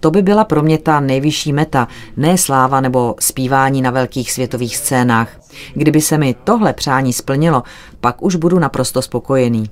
To 0.05 0.11
by 0.11 0.23
byla 0.23 0.45
pro 0.45 0.63
mě 0.63 0.79
ta 0.79 1.01
nejvyšší 1.01 1.53
meta, 1.53 1.89
ne 2.17 2.39
sláva 2.39 2.81
nebo 2.81 3.15
zpívání 3.21 3.83
na 3.83 3.91
velkých 3.91 4.33
světových 4.33 4.77
scénách. 4.77 5.41
Kdyby 5.75 6.01
se 6.01 6.19
mi 6.19 6.35
tohle 6.45 6.73
přání 6.73 7.13
splnilo, 7.13 7.63
pak 8.01 8.23
už 8.23 8.37
budu 8.37 8.59
naprosto 8.59 9.03
spokojený. 9.03 9.65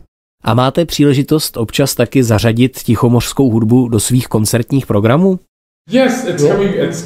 A 0.44 0.54
máte 0.54 0.84
příležitost 0.84 1.56
občas 1.56 1.94
taky 1.94 2.24
zařadit 2.24 2.78
tichomořskou 2.82 3.50
hudbu 3.50 3.88
do 3.88 4.00
svých 4.00 4.28
koncertních 4.28 4.86
programů? 4.86 5.38
Yes, 5.90 6.24
it's 6.28 6.46
coming. 6.46 6.74
It's 6.76 7.04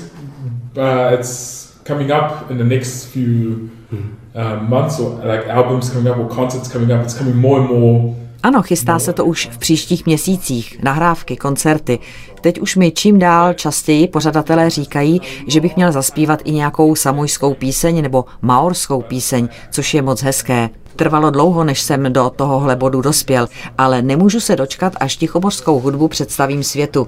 uh, 0.77 1.15
it's 1.15 1.67
coming 1.87 2.11
up 2.11 2.51
in 2.51 2.59
the 2.59 2.65
next 2.65 3.05
few 3.05 3.69
uh, 3.93 4.69
months, 4.69 5.01
or 5.01 5.21
like 5.25 5.51
albums 5.51 5.91
coming 5.91 6.09
up, 6.09 6.19
or 6.19 6.37
concerts 6.37 6.69
coming 6.73 6.93
up. 6.93 7.03
It's 7.03 7.19
coming 7.19 7.37
more 7.37 7.61
and 7.61 7.71
more 7.71 8.15
ano, 8.47 8.63
chystá 8.63 8.99
se 8.99 9.13
to 9.13 9.25
už 9.25 9.49
v 9.53 9.59
příštích 9.59 10.07
měsících, 10.07 10.83
nahrávky, 10.83 11.37
koncerty. 11.37 11.99
Teď 12.41 12.61
už 12.61 12.77
mi 12.77 12.91
čím 12.91 13.19
dál 13.19 13.55
častěji 13.55 14.09
pořadatelé 14.09 14.71
říkají, 14.71 15.21
že 15.47 15.61
bych 15.61 15.77
měl 15.77 15.93
zaspívat 15.93 16.41
i 16.45 16.53
nějakou 16.53 16.95
samojskou 16.95 17.55
píseň 17.55 18.03
nebo 18.03 18.25
maorskou 18.43 19.03
píseň, 19.03 19.49
což 19.71 19.95
je 19.95 20.03
moc 20.03 20.23
hezké. 20.23 20.71
Trvalo 20.97 21.31
dlouho, 21.31 21.65
než 21.65 21.81
jsem 21.81 22.13
do 22.13 22.33
tohohle 22.37 22.77
bodu 22.77 23.01
dospěl, 23.01 23.49
ale 23.79 24.03
nemůžu 24.03 24.41
se 24.41 24.57
dočkat, 24.57 24.93
až 25.01 25.17
tichomořskou 25.17 25.81
hudbu 25.81 26.09
představím 26.09 26.63
světu. 26.63 27.07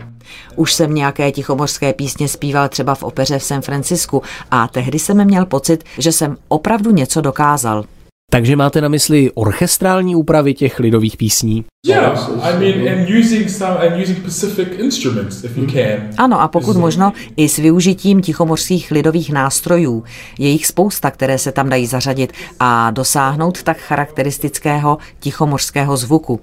Už 0.57 0.72
jsem 0.72 0.94
nějaké 0.94 1.33
tichomořské 1.33 1.92
písně 1.92 2.29
zpíval 2.29 2.68
třeba 2.68 2.94
v 2.94 3.03
opeře 3.03 3.38
v 3.38 3.44
San 3.44 3.62
Francisku 3.62 4.22
a 4.51 4.68
tehdy 4.68 4.98
jsem 4.98 5.24
měl 5.24 5.46
pocit, 5.46 5.85
že 5.98 6.12
jsem 6.12 6.37
opravdu 6.48 6.90
něco 6.90 7.20
dokázal. 7.20 7.85
Takže 8.31 8.57
máte 8.57 8.81
na 8.81 8.88
mysli 8.88 9.31
orchestrální 9.35 10.17
úpravy 10.17 10.55
těch 10.55 10.79
lidových 10.79 11.17
písní? 11.17 11.64
Yeah, 11.87 12.31
I 12.43 12.59
mean, 12.59 12.99
and 12.99 13.11
using 13.21 13.51
some 13.51 13.79
and 13.79 14.03
using 14.03 14.19
Pacific 14.25 14.69
instruments, 14.79 15.45
if 15.45 15.57
you 15.57 15.67
can. 15.67 16.11
Ano, 16.19 16.41
a 16.41 16.49
pokud 16.49 16.77
možno 16.77 17.12
i 17.37 17.49
s 17.49 17.57
využitím 17.57 18.23
tichomorských 18.23 18.91
lidových 18.91 19.33
nástrojů. 19.33 20.05
Je 20.38 20.49
jich 20.49 20.67
spousta, 20.67 21.11
které 21.11 21.38
se 21.38 21.53
tam 21.53 21.69
dají 21.69 21.87
zařadit 21.87 22.33
a 22.61 22.91
dosáhnout 22.91 23.62
tak 23.62 23.79
charakteristického 23.79 24.99
tichomorského 25.21 25.97
zvuku. 25.97 26.41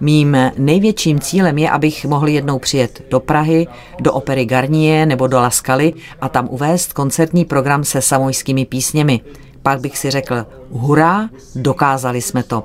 Mým 0.00 0.36
největším 0.58 1.20
cílem 1.20 1.58
je, 1.58 1.70
abych 1.70 2.04
mohl 2.04 2.28
jednou 2.28 2.58
přijet 2.58 3.02
do 3.10 3.20
Prahy, 3.20 3.66
do 4.00 4.12
opery 4.12 4.44
Garnier 4.44 5.08
nebo 5.08 5.26
do 5.26 5.36
Laskaly 5.36 5.92
a 6.20 6.28
tam 6.28 6.48
uvést 6.50 6.92
koncertní 6.92 7.44
program 7.44 7.84
se 7.84 8.02
samojskými 8.02 8.64
písněmi 8.64 9.20
pak 9.66 9.80
bych 9.80 9.98
si 9.98 10.10
řekl, 10.10 10.46
hurá, 10.70 11.28
dokázali 11.54 12.22
jsme 12.22 12.42
to. 12.42 12.64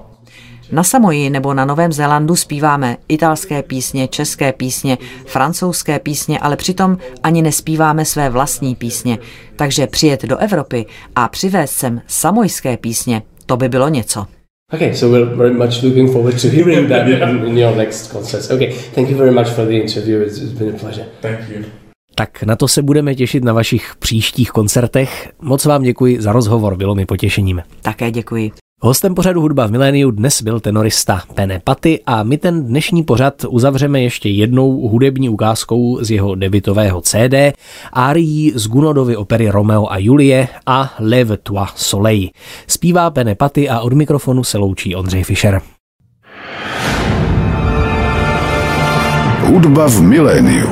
Na 0.71 0.83
Samoji 0.83 1.29
nebo 1.29 1.53
na 1.53 1.65
Novém 1.65 1.91
Zélandu 1.91 2.35
zpíváme 2.35 2.97
italské 3.07 3.63
písně, 3.63 4.07
české 4.07 4.53
písně, 4.53 4.97
francouzské 5.25 5.99
písně, 5.99 6.39
ale 6.39 6.55
přitom 6.55 6.97
ani 7.23 7.41
nespíváme 7.41 8.05
své 8.05 8.29
vlastní 8.29 8.75
písně. 8.75 9.17
Takže 9.55 9.87
přijet 9.87 10.23
do 10.23 10.37
Evropy 10.37 10.85
a 11.15 11.27
přivést 11.27 11.71
sem 11.71 12.01
samojské 12.07 12.77
písně, 12.77 13.21
to 13.45 13.57
by 13.57 13.69
bylo 13.69 13.89
něco. 13.89 14.25
Okay, 14.73 14.95
so 14.95 15.17
we're 15.17 15.35
very 15.35 15.53
much 15.53 15.83
looking 15.83 16.11
forward 16.11 16.41
to 16.41 16.47
hearing 16.47 16.89
that 16.89 17.07
in, 17.07 17.45
in 17.47 17.57
your 17.57 17.75
next 17.75 18.11
concerts. 18.11 18.51
Okay, 18.51 18.73
thank 18.95 19.09
you 19.09 19.17
very 19.17 19.31
much 19.31 19.47
for 19.47 19.65
the 19.65 19.73
interview. 19.73 20.21
It's, 20.21 20.37
it's 20.37 20.59
been 20.59 20.75
a 20.75 20.79
pleasure. 20.79 21.05
Thank 21.21 21.49
you. 21.49 21.80
Tak 22.21 22.43
na 22.43 22.55
to 22.55 22.67
se 22.67 22.81
budeme 22.81 23.15
těšit 23.15 23.43
na 23.43 23.53
vašich 23.53 23.93
příštích 23.99 24.51
koncertech. 24.51 25.29
Moc 25.41 25.65
vám 25.65 25.83
děkuji 25.83 26.21
za 26.21 26.31
rozhovor, 26.31 26.75
bylo 26.75 26.95
mi 26.95 27.05
potěšením. 27.05 27.61
Také 27.81 28.11
děkuji. 28.11 28.51
Hostem 28.81 29.15
pořadu 29.15 29.41
Hudba 29.41 29.67
v 29.67 29.71
miléniu 29.71 30.11
dnes 30.11 30.41
byl 30.41 30.59
tenorista 30.59 31.21
Pene 31.33 31.61
Paty 31.63 31.99
a 32.05 32.23
my 32.23 32.37
ten 32.37 32.65
dnešní 32.65 33.03
pořad 33.03 33.33
uzavřeme 33.49 34.01
ještě 34.01 34.29
jednou 34.29 34.87
hudební 34.87 35.29
ukázkou 35.29 36.03
z 36.03 36.11
jeho 36.11 36.35
debitového 36.35 37.01
CD, 37.01 37.33
árií 37.93 38.51
z 38.55 38.67
Gunodovy 38.67 39.15
opery 39.15 39.49
Romeo 39.49 39.87
a 39.91 39.97
Julie 39.97 40.47
a 40.65 40.93
Leve 40.99 41.37
toi 41.37 41.65
soleil. 41.75 42.29
Zpívá 42.67 43.09
Pene 43.09 43.35
Paty 43.35 43.69
a 43.69 43.79
od 43.79 43.93
mikrofonu 43.93 44.43
se 44.43 44.57
loučí 44.57 44.95
Ondřej 44.95 45.23
Fischer. 45.23 45.61
Hudba 49.45 49.87
v 49.87 50.01
miléniu. 50.01 50.69